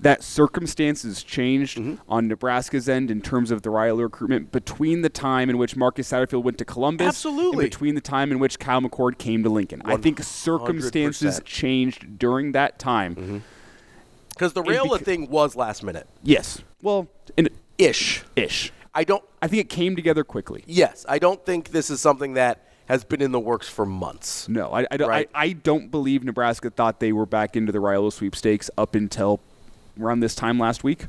that 0.00 0.22
circumstances 0.22 1.22
changed 1.22 1.78
Mm-hmm. 1.78 1.94
on 2.08 2.28
Nebraska's 2.28 2.88
end 2.88 3.10
in 3.10 3.20
terms 3.20 3.50
of 3.50 3.62
the 3.62 3.70
Riley 3.70 4.02
recruitment 4.04 4.52
between 4.52 5.02
the 5.02 5.08
time 5.08 5.50
in 5.50 5.58
which 5.58 5.76
Marcus 5.76 6.10
Satterfield 6.10 6.42
went 6.44 6.56
to 6.58 6.64
Columbus 6.64 7.06
Absolutely. 7.08 7.64
and 7.64 7.70
between 7.70 7.94
the 7.94 8.00
time 8.00 8.30
in 8.30 8.38
which 8.38 8.58
Kyle 8.58 8.80
McCord 8.80 9.18
came 9.18 9.42
to 9.42 9.48
Lincoln. 9.48 9.82
I 9.84 9.96
think 9.96 10.22
circumstances 10.22 11.40
changed 11.44 12.18
during 12.18 12.52
that 12.52 12.78
time. 12.78 13.42
Because 14.30 14.52
the 14.52 14.60
And 14.62 14.70
Raiola 14.70 14.98
beca- 14.98 15.04
thing 15.04 15.30
was 15.30 15.56
last 15.56 15.82
minute. 15.82 16.06
Yes. 16.22 16.62
Well, 16.80 17.08
in, 17.36 17.48
Ish. 17.76 18.22
ish. 18.36 18.72
I 18.94 19.04
don't 19.04 19.22
I 19.42 19.48
think 19.48 19.60
it 19.60 19.68
came 19.68 19.94
together 19.96 20.24
quickly. 20.24 20.64
yes, 20.66 21.04
I 21.08 21.18
don't 21.18 21.44
think 21.44 21.70
this 21.70 21.90
is 21.90 22.00
something 22.00 22.34
that 22.34 22.64
has 22.86 23.04
been 23.04 23.20
in 23.20 23.32
the 23.32 23.38
works 23.40 23.68
for 23.68 23.84
months. 23.84 24.48
No, 24.48 24.72
I, 24.72 24.86
I, 24.90 24.96
don't, 24.96 25.08
Right. 25.08 25.28
I, 25.34 25.44
I 25.44 25.52
don't 25.52 25.90
believe 25.90 26.24
Nebraska 26.24 26.70
thought 26.70 27.00
they 27.00 27.12
were 27.12 27.26
back 27.26 27.54
into 27.54 27.70
the 27.70 27.78
Raiola 27.78 28.12
sweepstakes 28.12 28.70
up 28.78 28.94
until 28.94 29.40
around 30.00 30.20
this 30.20 30.34
time 30.34 30.58
last 30.58 30.84
week. 30.84 31.06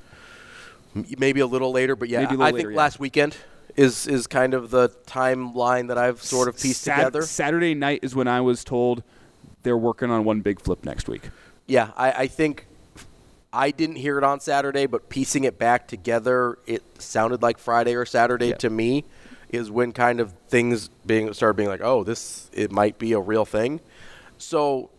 Maybe 1.18 1.40
a 1.40 1.46
little 1.48 1.72
later, 1.72 1.96
but 1.96 2.10
yeah, 2.10 2.22
Maybe 2.22 2.32
a 2.32 2.34
I 2.34 2.38
little 2.38 2.46
think 2.48 2.56
later, 2.58 2.72
yeah. 2.72 2.78
last 2.78 3.00
weekend 3.00 3.38
is 3.76 4.08
is 4.08 4.26
kind 4.28 4.54
of 4.54 4.72
the 4.72 4.90
timeline 5.06 5.88
that 5.90 5.98
I've 5.98 6.22
sort 6.24 6.48
of 6.48 6.60
pieced 6.60 6.82
Sat- 6.82 6.96
together. 6.98 7.22
Saturday 7.22 7.76
night 7.76 8.00
is 8.02 8.16
when 8.16 8.28
I 8.28 8.42
was 8.42 8.64
told 8.64 9.04
they're 9.64 9.78
working 9.78 10.10
on 10.10 10.24
one 10.26 10.42
big 10.42 10.60
flip 10.60 10.84
next 10.84 11.08
week. 11.08 11.30
Yeah, 11.68 11.92
I, 11.96 12.12
I 12.12 12.28
think 12.28 12.66
I 13.54 13.70
didn't 13.72 13.98
hear 13.98 14.18
it 14.18 14.24
on 14.24 14.40
Saturday, 14.40 14.88
but 14.88 15.10
piecing 15.10 15.44
it 15.44 15.60
back 15.60 15.88
together, 15.88 16.58
it 16.66 16.82
sounded 17.00 17.42
like 17.44 17.60
Friday 17.60 17.94
or 17.94 18.06
Saturday 18.06 18.50
Yeah. 18.50 18.56
to 18.56 18.70
me. 18.70 19.06
Is 19.52 19.72
when 19.72 19.92
kind 19.94 20.20
of 20.20 20.32
things 20.48 20.90
being 21.06 21.34
started 21.34 21.56
being 21.56 21.70
like, 21.70 21.82
oh, 21.82 22.04
this 22.04 22.50
it 22.54 22.72
might 22.72 22.98
be 23.00 23.14
a 23.14 23.20
real 23.20 23.46
thing. 23.46 23.80
So 24.40 24.90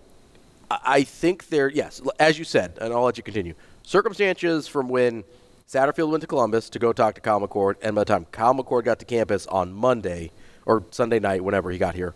I 0.71 0.79
I 0.85 1.03
think 1.03 1.49
there, 1.49 1.69
yes, 1.69 2.01
as 2.21 2.39
you 2.39 2.45
said, 2.45 2.79
and 2.81 2.93
I'll 2.95 3.03
let 3.03 3.17
you 3.17 3.23
continue. 3.25 3.55
Circumstances 3.91 4.69
from 4.69 4.89
when 4.89 5.25
Satterfield 5.69 6.13
went 6.13 6.21
to 6.21 6.29
Columbus 6.29 6.71
to 6.71 6.79
go 6.79 6.93
talk 6.93 7.17
to 7.17 7.21
Kyle 7.21 7.41
McCord, 7.41 7.75
and 7.83 7.97
by 7.97 8.03
the 8.03 8.05
time 8.05 8.25
Kyle 8.31 8.55
McCord 8.55 8.85
got 8.85 9.01
to 9.01 9.05
campus 9.05 9.49
on 9.49 9.73
Monday 9.73 10.31
or 10.65 10.85
Sunday 10.93 11.19
night, 11.19 11.43
whenever 11.43 11.73
he 11.73 11.77
got 11.77 11.97
here, 11.97 12.15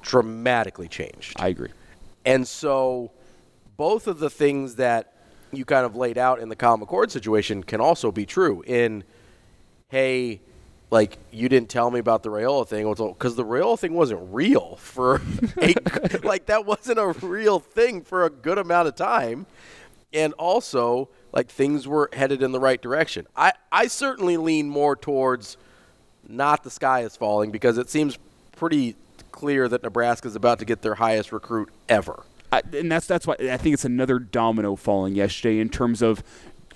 dramatically 0.00 0.88
changed. 0.88 1.38
I 1.38 1.48
agree. 1.48 1.68
And 2.24 2.48
so 2.48 3.10
both 3.76 4.06
of 4.06 4.18
the 4.18 4.30
things 4.30 4.76
that 4.76 5.12
you 5.52 5.66
kind 5.66 5.84
of 5.84 5.94
laid 5.94 6.16
out 6.16 6.40
in 6.40 6.48
the 6.48 6.56
Kyle 6.56 6.78
McCord 6.78 7.10
situation 7.10 7.62
can 7.62 7.82
also 7.82 8.10
be 8.10 8.24
true 8.24 8.64
in, 8.66 9.04
hey, 9.90 10.40
like 10.90 11.18
you 11.30 11.50
didn't 11.50 11.68
tell 11.68 11.90
me 11.90 12.00
about 12.00 12.22
the 12.22 12.30
Raiola 12.30 12.66
thing 12.66 12.88
because 12.88 13.36
the 13.36 13.44
Raiola 13.44 13.78
thing 13.78 13.92
wasn't 13.92 14.20
real 14.32 14.76
for 14.76 15.20
a 15.60 15.74
like 16.22 16.46
that 16.46 16.64
wasn't 16.64 16.98
a 16.98 17.08
real 17.08 17.58
thing 17.58 18.00
for 18.00 18.24
a 18.24 18.30
good 18.30 18.56
amount 18.56 18.88
of 18.88 18.96
time, 18.96 19.44
and 20.12 20.32
also 20.34 21.08
like 21.32 21.48
things 21.48 21.86
were 21.86 22.08
headed 22.12 22.42
in 22.42 22.52
the 22.52 22.60
right 22.60 22.80
direction. 22.80 23.26
I 23.36 23.52
I 23.70 23.86
certainly 23.86 24.36
lean 24.36 24.68
more 24.68 24.96
towards 24.96 25.56
not 26.26 26.64
the 26.64 26.70
sky 26.70 27.00
is 27.00 27.16
falling 27.16 27.50
because 27.50 27.78
it 27.78 27.88
seems 27.90 28.18
pretty 28.52 28.96
clear 29.32 29.68
that 29.68 29.82
Nebraska 29.82 30.28
is 30.28 30.36
about 30.36 30.58
to 30.58 30.64
get 30.64 30.82
their 30.82 30.96
highest 30.96 31.32
recruit 31.32 31.70
ever. 31.88 32.24
I, 32.50 32.62
and 32.72 32.90
that's 32.90 33.06
that's 33.06 33.26
why 33.26 33.36
I 33.40 33.56
think 33.58 33.74
it's 33.74 33.84
another 33.84 34.18
domino 34.18 34.74
falling 34.76 35.14
yesterday 35.14 35.60
in 35.60 35.68
terms 35.68 36.02
of 36.02 36.22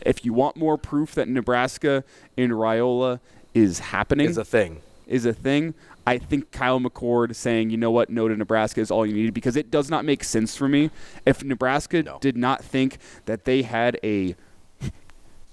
if 0.04 0.24
you 0.24 0.32
want 0.32 0.56
more 0.56 0.76
proof 0.76 1.14
that 1.14 1.28
Nebraska 1.28 2.04
in 2.36 2.50
Raiola 2.50 3.20
is 3.54 3.78
happening 3.78 4.28
Is 4.28 4.38
a 4.38 4.44
thing. 4.44 4.80
is 5.06 5.24
a 5.26 5.32
thing. 5.32 5.74
I 6.06 6.18
think 6.18 6.50
Kyle 6.50 6.80
McCord 6.80 7.34
saying, 7.34 7.70
you 7.70 7.76
know 7.76 7.90
what, 7.90 8.10
no 8.10 8.28
to 8.28 8.36
Nebraska 8.36 8.80
is 8.80 8.90
all 8.90 9.06
you 9.06 9.14
need 9.14 9.34
because 9.34 9.56
it 9.56 9.70
does 9.70 9.88
not 9.88 10.04
make 10.04 10.24
sense 10.24 10.56
for 10.56 10.68
me. 10.68 10.90
If 11.24 11.44
Nebraska 11.44 12.02
No. 12.02 12.18
did 12.20 12.36
not 12.36 12.64
think 12.64 12.98
that 13.26 13.44
they 13.44 13.62
had 13.62 13.98
a, 14.02 14.34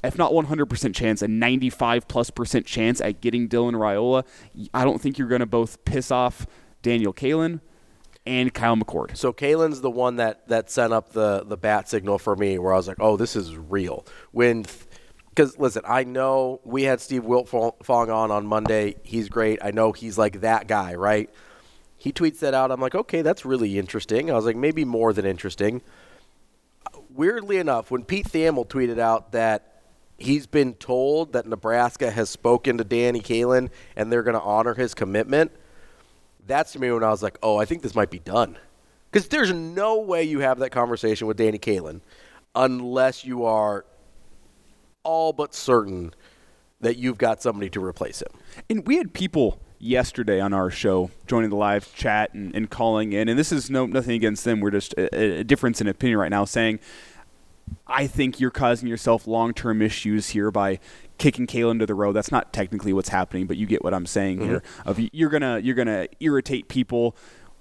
if 0.04 0.18
not 0.18 0.32
100% 0.32 0.96
chance, 0.96 1.22
a 1.22 1.28
95 1.28 2.08
plus 2.08 2.30
percent 2.30 2.66
chance 2.66 3.00
at 3.02 3.22
getting 3.22 3.48
Dylan 3.48 3.74
Raiola, 3.74 4.26
I 4.74 4.84
don't 4.84 5.00
think 5.00 5.18
you're 5.18 5.28
going 5.28 5.40
to 5.42 5.46
both 5.46 5.84
piss 5.86 6.10
off 6.10 6.48
Daniel 6.82 7.14
Kaelin 7.14 7.60
and 8.26 8.54
Kyle 8.54 8.76
McCord. 8.76 9.18
So 9.18 9.32
Kaelin's 9.34 9.82
the 9.82 9.90
one 9.90 10.16
that, 10.18 10.48
that 10.48 10.70
sent 10.72 10.94
up 10.94 11.14
the, 11.14 11.44
the 11.44 11.58
bat 11.58 11.90
signal 11.90 12.18
for 12.18 12.36
me 12.36 12.58
where 12.60 12.74
I 12.74 12.78
was 12.78 12.88
like, 12.88 12.98
oh, 13.00 13.18
this 13.18 13.36
is 13.36 13.56
real. 13.56 14.06
When, 14.32 14.66
because 15.40 15.58
listen, 15.58 15.84
I 15.88 16.04
know 16.04 16.60
we 16.66 16.84
had 16.84 17.00
Steve 17.00 17.24
Wiltfong 17.24 18.14
on 18.14 18.30
on 18.30 18.46
Monday. 18.46 18.96
He's 19.04 19.30
great. 19.30 19.60
I 19.64 19.72
know 19.72 19.94
he's 19.94 20.18
like 20.18 20.42
that 20.42 20.68
guy, 20.68 20.96
right? 20.96 21.30
He 21.96 22.12
tweets 22.12 22.40
that 22.40 22.54
out. 22.54 22.72
I'm 22.72 22.82
like, 22.82 22.94
okay, 22.94 23.22
that's 23.22 23.46
really 23.46 23.80
interesting. 23.80 24.30
I 24.30 24.34
was 24.34 24.44
like, 24.44 24.58
maybe 24.58 24.84
more 24.84 25.14
than 25.14 25.26
interesting. 25.26 25.82
weirdly 27.10 27.56
enough, 27.56 27.90
when 27.90 28.04
Pete 28.04 28.28
Thamel 28.28 28.68
tweeted 28.68 29.00
out 29.00 29.32
that 29.32 29.82
he's 30.18 30.46
been 30.46 30.74
told 30.74 31.32
that 31.32 31.48
Nebraska 31.48 32.12
has 32.12 32.30
spoken 32.30 32.78
to 32.78 32.84
Danny 32.84 33.22
Kaelin 33.22 33.70
and 33.96 34.12
they're 34.12 34.24
going 34.24 34.36
to 34.36 34.42
honor 34.42 34.74
his 34.74 34.94
commitment, 34.94 35.54
that's 36.48 36.74
to 36.74 36.80
me 36.80 36.92
when 36.92 37.02
I 37.02 37.12
was 37.12 37.24
like, 37.24 37.38
oh, 37.42 37.58
I 37.58 37.64
think 37.64 37.82
this 37.82 37.96
might 37.96 38.10
be 38.10 38.20
done. 38.20 38.58
Because 39.10 39.30
there's 39.30 39.54
no 39.54 40.02
way 40.02 40.22
you 40.26 40.40
have 40.40 40.60
that 40.60 40.72
conversation 40.72 41.28
with 41.28 41.38
Danny 41.38 41.60
Kaelin 41.60 42.02
unless 42.56 43.24
you 43.24 43.46
are 43.46 43.86
all 45.10 45.34
but 45.34 45.56
certain 45.56 46.14
that 46.82 46.98
you've 46.98 47.18
got 47.18 47.42
somebody 47.42 47.68
to 47.68 47.84
replace 47.84 48.22
him. 48.22 48.30
And 48.70 48.86
we 48.86 48.98
had 48.98 49.12
people 49.12 49.60
yesterday 49.80 50.40
on 50.40 50.54
our 50.54 50.70
show 50.70 51.10
joining 51.26 51.50
the 51.50 51.56
live 51.56 51.94
chat 51.96 52.32
and, 52.36 52.56
and 52.56 52.70
calling 52.70 53.12
in, 53.12 53.28
and 53.28 53.40
this 53.40 53.52
is 53.52 53.72
no 53.72 53.88
nothing 53.88 54.14
against 54.14 54.46
them. 54.46 54.60
We're 54.60 54.70
just 54.70 54.94
a, 54.94 55.40
a 55.40 55.44
difference 55.44 55.82
in 55.82 55.88
opinion 55.88 56.20
right 56.20 56.30
now, 56.30 56.46
saying 56.46 56.80
I 57.88 58.06
think 58.06 58.40
you're 58.40 58.52
causing 58.52 58.88
yourself 58.88 59.26
long 59.26 59.54
term 59.54 59.82
issues 59.82 60.30
here 60.30 60.52
by 60.52 60.80
kicking 61.18 61.48
Kaelin 61.48 61.80
to 61.80 61.88
the 61.88 61.96
road. 61.96 62.14
That's 62.14 62.32
not 62.32 62.54
technically 62.54 62.94
what's 62.94 63.10
happening, 63.10 63.48
but 63.48 63.58
you 63.58 63.66
get 63.66 63.84
what 63.84 63.96
I'm 63.96 64.06
saying 64.06 64.38
mm-hmm. 64.38 64.50
here. 64.50 64.64
Of 64.86 65.00
you're 65.12 65.32
gonna 65.32 65.58
you're 65.58 65.76
gonna 65.76 66.08
irritate 66.20 66.68
people 66.68 67.16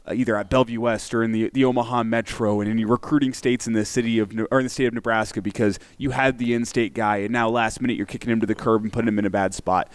uh, 0.08 0.14
either 0.14 0.36
at 0.36 0.50
Bellevue 0.50 0.80
West 0.80 1.12
or 1.14 1.22
in 1.22 1.32
the, 1.32 1.50
the 1.52 1.64
Omaha 1.64 2.02
Metro 2.04 2.60
and 2.60 2.70
in 2.70 2.78
your 2.78 2.88
recruiting 2.88 3.32
states 3.32 3.66
in 3.66 3.72
the 3.72 3.84
city 3.84 4.18
of 4.18 4.32
or 4.50 4.58
in 4.58 4.66
the 4.66 4.70
state 4.70 4.86
of 4.86 4.94
Nebraska 4.94 5.42
because 5.42 5.78
you 5.96 6.10
had 6.10 6.38
the 6.38 6.54
in-state 6.54 6.94
guy 6.94 7.18
and 7.18 7.32
now 7.32 7.48
last 7.48 7.80
minute 7.80 7.96
you're 7.96 8.06
kicking 8.06 8.30
him 8.30 8.40
to 8.40 8.46
the 8.46 8.54
curb 8.54 8.82
and 8.82 8.92
putting 8.92 9.08
him 9.08 9.18
in 9.18 9.24
a 9.24 9.30
bad 9.30 9.54
spot. 9.54 9.90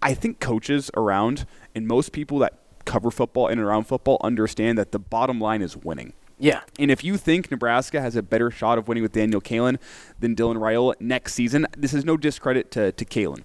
I 0.00 0.14
think 0.14 0.40
coaches 0.40 0.90
around 0.96 1.46
and 1.74 1.86
most 1.86 2.12
people 2.12 2.38
that 2.38 2.54
cover 2.84 3.10
football 3.10 3.48
and 3.48 3.60
around 3.60 3.84
football 3.84 4.18
understand 4.22 4.78
that 4.78 4.92
the 4.92 4.98
bottom 4.98 5.40
line 5.40 5.62
is 5.62 5.76
winning. 5.76 6.12
Yeah. 6.38 6.60
And 6.78 6.90
if 6.90 7.02
you 7.02 7.16
think 7.16 7.50
Nebraska 7.50 8.00
has 8.00 8.16
a 8.16 8.22
better 8.22 8.50
shot 8.50 8.78
of 8.78 8.86
winning 8.88 9.02
with 9.02 9.12
Daniel 9.12 9.40
Kaelin 9.40 9.78
than 10.20 10.36
Dylan 10.36 10.56
Raiola 10.56 10.94
next 11.00 11.34
season, 11.34 11.66
this 11.76 11.92
is 11.92 12.04
no 12.04 12.16
discredit 12.16 12.70
to, 12.72 12.92
to 12.92 13.04
Kaelin. 13.04 13.42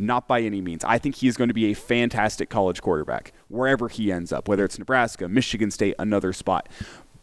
Not 0.00 0.28
by 0.28 0.42
any 0.42 0.60
means. 0.60 0.84
I 0.84 0.98
think 0.98 1.16
he 1.16 1.26
is 1.26 1.36
going 1.36 1.48
to 1.48 1.54
be 1.54 1.72
a 1.72 1.74
fantastic 1.74 2.48
college 2.48 2.80
quarterback 2.80 3.32
wherever 3.48 3.88
he 3.88 4.12
ends 4.12 4.32
up, 4.32 4.46
whether 4.46 4.64
it's 4.64 4.78
Nebraska, 4.78 5.28
Michigan 5.28 5.72
State, 5.72 5.96
another 5.98 6.32
spot. 6.32 6.68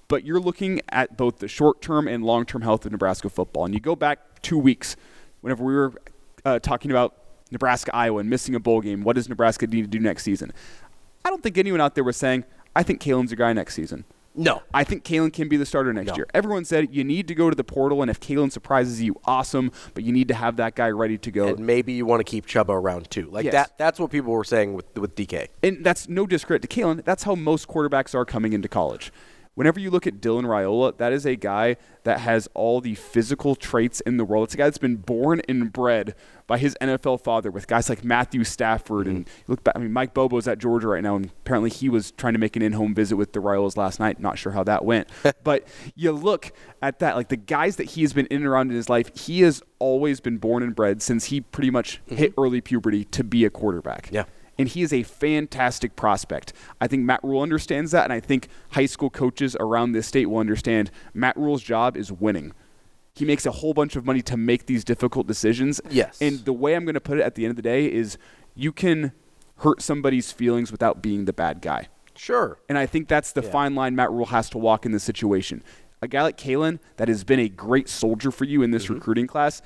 But 0.10 0.26
you're 0.26 0.42
looking 0.42 0.82
at 0.90 1.16
both 1.16 1.40
the 1.40 1.48
short 1.48 1.82
term 1.82 2.06
and 2.08 2.24
long 2.24 2.46
term 2.46 2.64
health 2.64 2.86
of 2.86 2.92
Nebraska 2.92 3.30
football. 3.30 3.64
And 3.64 3.74
you 3.74 3.80
go 3.80 3.96
back 3.96 4.42
two 4.42 4.58
weeks, 4.58 4.98
whenever 5.40 5.64
we 5.64 5.74
were 5.74 5.94
uh, 6.44 6.60
talking 6.60 6.92
about 6.92 7.16
Nebraska, 7.50 7.96
Iowa, 7.96 8.20
and 8.20 8.30
missing 8.30 8.56
a 8.56 8.60
bowl 8.60 8.82
game, 8.82 9.04
what 9.04 9.16
does 9.16 9.30
Nebraska 9.30 9.68
need 9.68 9.84
to 9.84 9.88
do 9.88 10.00
next 10.00 10.24
season? 10.24 10.52
I 11.24 11.30
don't 11.30 11.42
think 11.42 11.58
anyone 11.58 11.80
out 11.80 11.96
there 11.96 12.04
was 12.04 12.18
saying, 12.18 12.44
I 12.76 12.84
think 12.84 13.02
Kaelin's 13.02 13.32
a 13.32 13.38
guy 13.38 13.54
next 13.54 13.74
season. 13.74 14.04
No. 14.36 14.64
I 14.74 14.84
think 14.84 15.04
Kaelin 15.04 15.32
can 15.32 15.48
be 15.48 15.58
the 15.58 15.66
starter 15.66 15.94
next 15.94 16.10
no. 16.10 16.16
year. 16.16 16.28
Everyone 16.34 16.66
said 16.66 16.94
you 16.94 17.04
need 17.04 17.28
to 17.28 17.36
go 17.36 17.50
to 17.50 17.56
the 17.56 17.64
portal, 17.64 18.02
and 18.02 18.12
if 18.12 18.20
Kaelin 18.20 18.52
surprises 18.52 19.02
you, 19.02 19.16
awesome, 19.26 19.72
but 19.94 20.04
you 20.04 20.12
need 20.12 20.28
to 20.28 20.34
have 20.34 20.58
that 20.58 20.76
guy 20.76 20.90
ready 20.90 21.18
to 21.18 21.32
go. 21.32 21.48
And 21.48 21.66
maybe 21.66 21.94
you 21.94 22.06
want 22.06 22.20
to 22.20 22.24
keep 22.24 22.46
Chubba 22.46 22.70
around 22.70 23.10
too. 23.10 23.30
Like 23.32 23.46
yes. 23.46 23.54
that 23.54 23.78
that's 23.78 24.00
what 24.00 24.12
people 24.12 24.32
were 24.32 24.44
saying 24.44 24.74
with 24.74 24.98
with 24.98 25.16
DK. 25.16 25.48
And 25.64 25.86
that's 25.86 26.10
no 26.10 26.26
discredit 26.26 26.70
to 26.70 26.82
Kaelin. 26.82 27.04
That's 27.04 27.24
how 27.24 27.36
most 27.36 27.68
quarterbacks 27.68 28.14
are 28.16 28.26
coming 28.26 28.54
into 28.54 28.68
college 28.68 29.12
whenever 29.56 29.80
you 29.80 29.90
look 29.90 30.06
at 30.06 30.22
Dylan 30.22 30.44
Raiola, 30.44 30.98
that 30.98 31.12
is 31.12 31.26
a 31.26 31.36
guy 31.36 31.78
that 32.04 32.20
has 32.20 32.48
all 32.54 32.82
the 32.82 32.96
physical 32.96 33.56
traits 33.56 34.00
in 34.02 34.18
the 34.18 34.26
world. 34.26 34.46
It's 34.46 34.54
a 34.54 34.58
guy 34.58 34.66
that's 34.66 34.78
been 34.78 34.98
born 34.98 35.42
and 35.50 35.74
bred 35.74 36.14
by 36.46 36.60
his 36.60 36.78
NFL 36.80 37.24
father 37.24 37.50
with 37.50 37.66
guys 37.66 37.90
like 37.90 38.04
Matthew 38.04 38.44
Stafford 38.44 39.08
mm-hmm. 39.08 39.16
and 39.16 39.30
look 39.48 39.64
back. 39.64 39.76
I 39.76 39.80
mean, 39.80 39.92
Mike 39.92 40.14
Bobo's 40.14 40.48
at 40.48 40.60
Georgia 40.60 40.90
right 40.90 41.02
now, 41.02 41.16
and 41.16 41.26
apparently 41.26 41.72
he 41.72 41.90
was 41.90 42.12
trying 42.12 42.34
to 42.34 42.40
make 42.40 42.56
an 42.56 42.62
in-home 42.62 42.94
visit 42.94 43.16
with 43.16 43.34
the 43.34 43.40
Raiolas 43.40 43.76
last 43.76 44.00
night. 44.00 44.20
Not 44.20 44.38
sure 44.38 44.52
how 44.52 44.64
that 44.66 44.86
went, 44.86 45.10
but 45.44 45.68
you 45.96 46.12
look 46.12 46.52
at 46.82 47.00
that, 47.00 47.16
like 47.16 47.30
the 47.30 47.38
guys 47.38 47.78
that 47.78 47.86
he 47.92 48.02
has 48.02 48.14
been 48.14 48.28
in 48.28 48.38
and 48.38 48.46
around 48.46 48.70
in 48.70 48.76
his 48.76 48.90
life. 48.90 49.16
He 49.18 49.42
has 49.42 49.64
always 49.80 50.20
been 50.20 50.38
born 50.38 50.64
and 50.64 50.76
bred 50.76 51.02
since 51.02 51.26
he 51.26 51.42
pretty 51.42 51.72
much 51.72 52.02
mm-hmm. 52.06 52.16
hit 52.16 52.34
early 52.38 52.62
puberty 52.62 53.06
to 53.06 53.24
be 53.24 53.46
a 53.46 53.50
quarterback. 53.50 54.10
Yeah 54.12 54.26
and 54.58 54.68
he 54.68 54.82
is 54.82 54.94
a 54.94 55.04
fantastic 55.04 55.96
prospect. 55.96 56.54
I 56.80 56.88
think 56.88 57.04
Matt 57.04 57.24
Rhule 57.24 57.42
understands 57.42 57.92
that, 57.92 58.04
and 58.06 58.14
I 58.14 58.20
think 58.20 58.48
high 58.72 58.86
school 58.86 59.10
coaches 59.10 59.56
around 59.60 59.92
this 59.92 60.08
state 60.08 60.28
will 60.28 60.40
understand 60.40 60.92
Matt 61.14 61.38
Rhule's 61.38 61.64
job 61.64 61.98
is 61.98 62.12
winning. 62.12 62.54
He 63.14 63.26
makes 63.26 63.46
a 63.46 63.52
whole 63.52 63.74
bunch 63.74 63.96
of 63.96 64.06
money 64.06 64.22
to 64.24 64.36
make 64.36 64.66
these 64.66 64.84
difficult 64.84 65.26
decisions. 65.26 65.80
Yes. 65.90 66.22
And 66.22 66.40
the 66.40 66.54
way 66.54 66.76
I'm 66.76 66.84
going 66.84 66.96
to 66.96 67.02
put 67.02 67.18
it 67.18 67.24
at 67.24 67.36
the 67.36 67.46
end 67.46 67.52
of 67.52 67.56
the 67.56 67.62
day 67.62 67.92
is 67.92 68.18
you 68.56 68.74
can 68.74 69.14
hurt 69.60 69.82
somebody's 69.82 70.32
feelings 70.34 70.72
without 70.72 71.02
being 71.02 71.26
the 71.26 71.34
bad 71.34 71.62
guy. 71.62 71.88
Sure. 72.16 72.58
And 72.68 72.78
I 72.78 72.86
think 72.86 73.08
that's 73.08 73.32
the 73.32 73.44
yeah. 73.44 73.52
fine 73.52 73.76
line 73.76 73.96
Matt 73.96 74.12
Rhule 74.12 74.28
has 74.28 74.50
to 74.52 74.58
walk 74.58 74.86
in 74.86 74.92
this 74.92 75.04
situation. 75.04 75.64
A 76.02 76.08
guy 76.08 76.24
like 76.24 76.38
Kaelin 76.38 76.80
that 76.98 77.08
has 77.08 77.24
been 77.24 77.40
a 77.40 77.50
great 77.50 77.88
soldier 77.88 78.32
for 78.32 78.44
you 78.44 78.62
in 78.62 78.72
this 78.72 78.86
mm-hmm. 78.86 78.96
recruiting 78.96 79.28
class, 79.28 79.62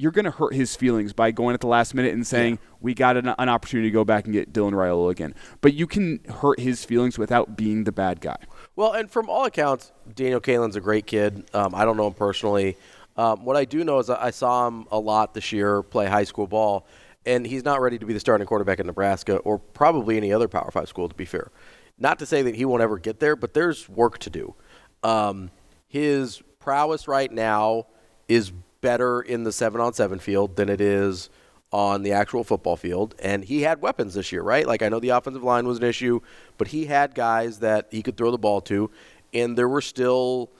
you're 0.00 0.12
going 0.12 0.24
to 0.24 0.30
hurt 0.30 0.54
his 0.54 0.74
feelings 0.74 1.12
by 1.12 1.30
going 1.30 1.52
at 1.52 1.60
the 1.60 1.66
last 1.66 1.94
minute 1.94 2.14
and 2.14 2.26
saying, 2.26 2.54
yeah. 2.54 2.76
we 2.80 2.94
got 2.94 3.18
an, 3.18 3.34
an, 3.38 3.48
opportunity 3.50 3.90
to 3.90 3.92
go 3.92 4.02
back 4.02 4.24
and 4.24 4.32
get 4.32 4.50
Dylan 4.50 4.72
Raiola 4.72 5.10
again. 5.10 5.34
But 5.60 5.74
you 5.74 5.86
can 5.86 6.20
hurt 6.40 6.58
his 6.58 6.86
feelings 6.86 7.18
without 7.18 7.54
being 7.54 7.84
the 7.84 7.92
bad 7.92 8.22
guy. 8.22 8.38
Well, 8.76 8.92
and 8.92 9.10
from 9.10 9.28
all 9.28 9.44
accounts, 9.44 9.92
Daniel 10.14 10.40
Kaelin's 10.40 10.74
a 10.74 10.80
great 10.80 11.06
kid. 11.06 11.44
Um, 11.52 11.74
I 11.74 11.84
don't 11.84 11.98
know 11.98 12.06
him 12.06 12.14
personally. 12.14 12.78
Um, 13.18 13.44
what 13.44 13.58
I 13.58 13.66
do 13.66 13.84
know 13.84 13.98
is 13.98 14.08
I 14.08 14.30
saw 14.30 14.66
him 14.66 14.86
a 14.90 14.98
lot 14.98 15.34
this 15.34 15.52
year 15.52 15.82
play 15.82 16.06
high 16.06 16.24
school 16.24 16.46
ball, 16.46 16.86
and 17.26 17.46
he's 17.46 17.64
not 17.64 17.82
ready 17.82 17.98
to 17.98 18.06
be 18.06 18.14
the 18.14 18.20
starting 18.20 18.46
quarterback 18.46 18.80
in 18.80 18.86
Nebraska 18.86 19.36
or 19.38 19.58
probably 19.58 20.16
any 20.16 20.32
other 20.32 20.48
Power 20.48 20.70
Five 20.70 20.88
school, 20.88 21.10
to 21.10 21.14
be 21.14 21.26
fair. 21.26 21.50
Not 21.98 22.18
to 22.20 22.26
say 22.26 22.40
that 22.40 22.54
he 22.54 22.64
won't 22.64 22.80
ever 22.80 22.98
get 22.98 23.20
there, 23.20 23.36
but 23.36 23.52
there's 23.52 23.86
work 23.86 24.16
to 24.20 24.30
do. 24.30 24.54
Um, 25.02 25.50
his 25.88 26.42
prowess 26.58 27.06
right 27.06 27.30
now 27.30 27.88
is 28.28 28.52
better 28.80 29.20
in 29.20 29.44
the 29.44 29.52
seven 29.52 29.80
on 29.80 29.92
seven 29.92 30.18
field 30.18 30.56
than 30.56 30.68
it 30.68 30.80
is 30.80 31.30
on 31.72 32.02
the 32.02 32.12
actual 32.12 32.42
football 32.42 32.76
field. 32.76 33.14
And 33.22 33.44
he 33.44 33.62
had 33.62 33.80
weapons 33.80 34.14
this 34.14 34.32
year, 34.32 34.42
right? 34.42 34.66
Like 34.66 34.82
I 34.82 34.88
know 34.88 35.00
the 35.00 35.10
offensive 35.10 35.44
line 35.44 35.66
was 35.66 35.78
an 35.78 35.84
issue, 35.84 36.20
but 36.58 36.68
he 36.68 36.86
had 36.86 37.14
guys 37.14 37.60
that 37.60 37.88
he 37.90 38.02
could 38.02 38.16
throw 38.16 38.30
the 38.30 38.38
ball 38.38 38.60
to, 38.62 38.90
and 39.32 39.56
there 39.56 39.68
were 39.68 39.80
still 39.80 40.50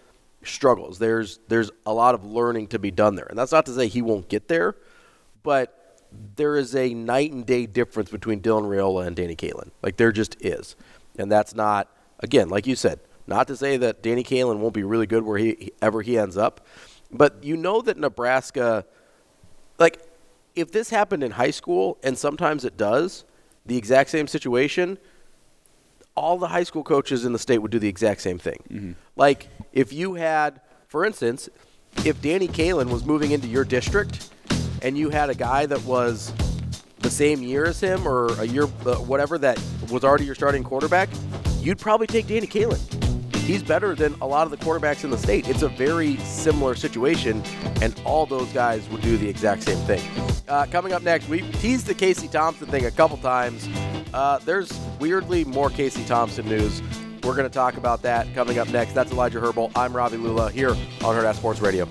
struggles. 0.43 0.99
There's 0.99 1.41
there's 1.49 1.71
a 1.85 1.93
lot 1.93 2.15
of 2.15 2.25
learning 2.25 2.69
to 2.69 2.79
be 2.79 2.91
done 2.91 3.15
there. 3.15 3.27
And 3.27 3.39
that's 3.39 3.53
not 3.53 3.67
to 3.67 3.75
say 3.75 3.89
he 3.89 4.03
won't 4.03 4.29
get 4.29 4.49
there, 4.49 4.77
but 5.43 5.77
there 6.37 6.57
is 6.57 6.75
a 6.75 6.95
night 6.95 7.33
and 7.33 7.47
day 7.47 7.67
difference 7.67 8.11
between 8.11 8.41
Dylan 8.41 8.65
Raiola 8.65 9.07
and 9.07 9.17
Danny 9.17 9.37
Kaelin. 9.37 9.71
Like 9.83 9.97
there 9.97 10.13
just 10.13 10.37
is. 10.41 10.77
And 11.19 11.31
that's 11.31 11.55
not 11.55 11.89
again, 12.21 12.49
like 12.49 12.67
you 12.67 12.77
said, 12.77 13.01
not 13.27 13.49
to 13.49 13.57
say 13.57 13.77
that 13.79 14.03
Danny 14.03 14.23
Kaelin 14.23 14.59
won't 14.59 14.75
be 14.75 14.85
really 14.85 15.07
good 15.07 15.25
where 15.25 15.39
he 15.39 15.73
ever 15.83 16.03
he 16.03 16.19
ends 16.19 16.37
up, 16.37 16.67
but 17.13 17.43
you 17.43 17.57
know 17.57 17.81
that 17.83 17.97
Nebraska, 17.97 18.85
like, 19.79 20.01
if 20.55 20.73
this 20.73 20.91
happened 20.91 21.23
in 21.23 21.33
high 21.33 21.51
school, 21.51 21.99
and 22.03 22.17
sometimes 22.17 22.65
it 22.65 22.77
does, 22.77 23.25
the 23.67 23.77
exact 23.77 24.11
same 24.11 24.27
situation, 24.27 24.99
all 26.15 26.39
the 26.39 26.49
high 26.49 26.65
school 26.65 26.83
coaches 26.83 27.25
in 27.25 27.33
the 27.33 27.39
state 27.39 27.59
would 27.59 27.71
do 27.71 27.79
the 27.79 27.89
exact 27.89 28.21
same 28.21 28.39
thing. 28.39 28.63
Mm-hmm. 28.71 28.93
Like, 29.17 29.49
if 29.73 29.93
you 29.93 30.15
had, 30.15 30.61
for 30.89 31.05
instance, 31.05 31.49
if 32.05 32.21
Danny 32.21 32.49
Kaelin 32.49 32.91
was 32.91 33.05
moving 33.05 33.31
into 33.31 33.49
your 33.49 33.65
district 33.65 34.31
and 34.83 34.97
you 34.97 35.11
had 35.11 35.31
a 35.31 35.35
guy 35.35 35.67
that 35.67 35.83
was 35.85 36.33
the 36.99 37.11
same 37.11 37.43
year 37.43 37.67
as 37.67 37.81
him 37.81 38.07
or 38.07 38.33
a 38.41 38.45
year, 38.45 38.65
uh, 38.65 38.97
whatever, 38.97 39.39
that 39.39 39.61
was 39.91 40.05
already 40.05 40.25
your 40.25 40.35
starting 40.35 40.63
quarterback, 40.63 41.09
you'd 41.61 41.79
probably 41.79 42.07
take 42.07 42.27
Danny 42.27 42.47
Kaelin 42.47 43.00
he's 43.51 43.63
better 43.65 43.97
than 43.97 44.15
a 44.21 44.27
lot 44.27 44.45
of 44.45 44.51
the 44.51 44.57
quarterbacks 44.57 45.03
in 45.03 45.11
the 45.11 45.19
state. 45.19 45.49
It's 45.49 45.63
a 45.63 45.69
very 45.69 46.17
similar 46.19 46.75
situation, 46.77 47.43
and 47.83 48.01
all 48.05 48.25
those 48.25 48.49
guys 48.53 48.89
would 48.91 49.03
do 49.03 49.17
the 49.17 49.29
exact 49.29 49.65
same 49.65 49.79
thing. 49.87 50.03
Uh, 50.49 50.67
coming 50.71 50.93
up 50.93 51.03
next, 51.03 51.29
we 51.29 51.43
teased 51.53 51.87
the 51.87 51.95
Casey 51.95 52.29
Thompson 52.29 52.69
thing 52.69 52.87
a 52.87 52.91
couple 52.91 53.17
times. 53.17 53.69
Uh, 54.15 54.39
there's 54.45 54.71
weirdly 55.01 55.45
more 55.45 55.69
Casey 55.69 56.05
Thompson 56.05 56.49
news. 56.49 56.81
We're 57.25 57.35
going 57.35 57.49
to 57.49 57.55
talk 57.55 57.77
about 57.77 58.03
that 58.03 58.33
coming 58.35 58.59
up 58.59 58.69
next. 58.69 58.95
That's 58.95 59.11
Elijah 59.11 59.41
Herbel. 59.41 59.73
I'm 59.75 59.95
Ravi 59.95 60.17
Lulla 60.17 60.51
here 60.51 60.71
on 60.71 61.17
Hurrdat 61.17 61.35
Sports 61.35 61.61
Radio. 61.61 61.89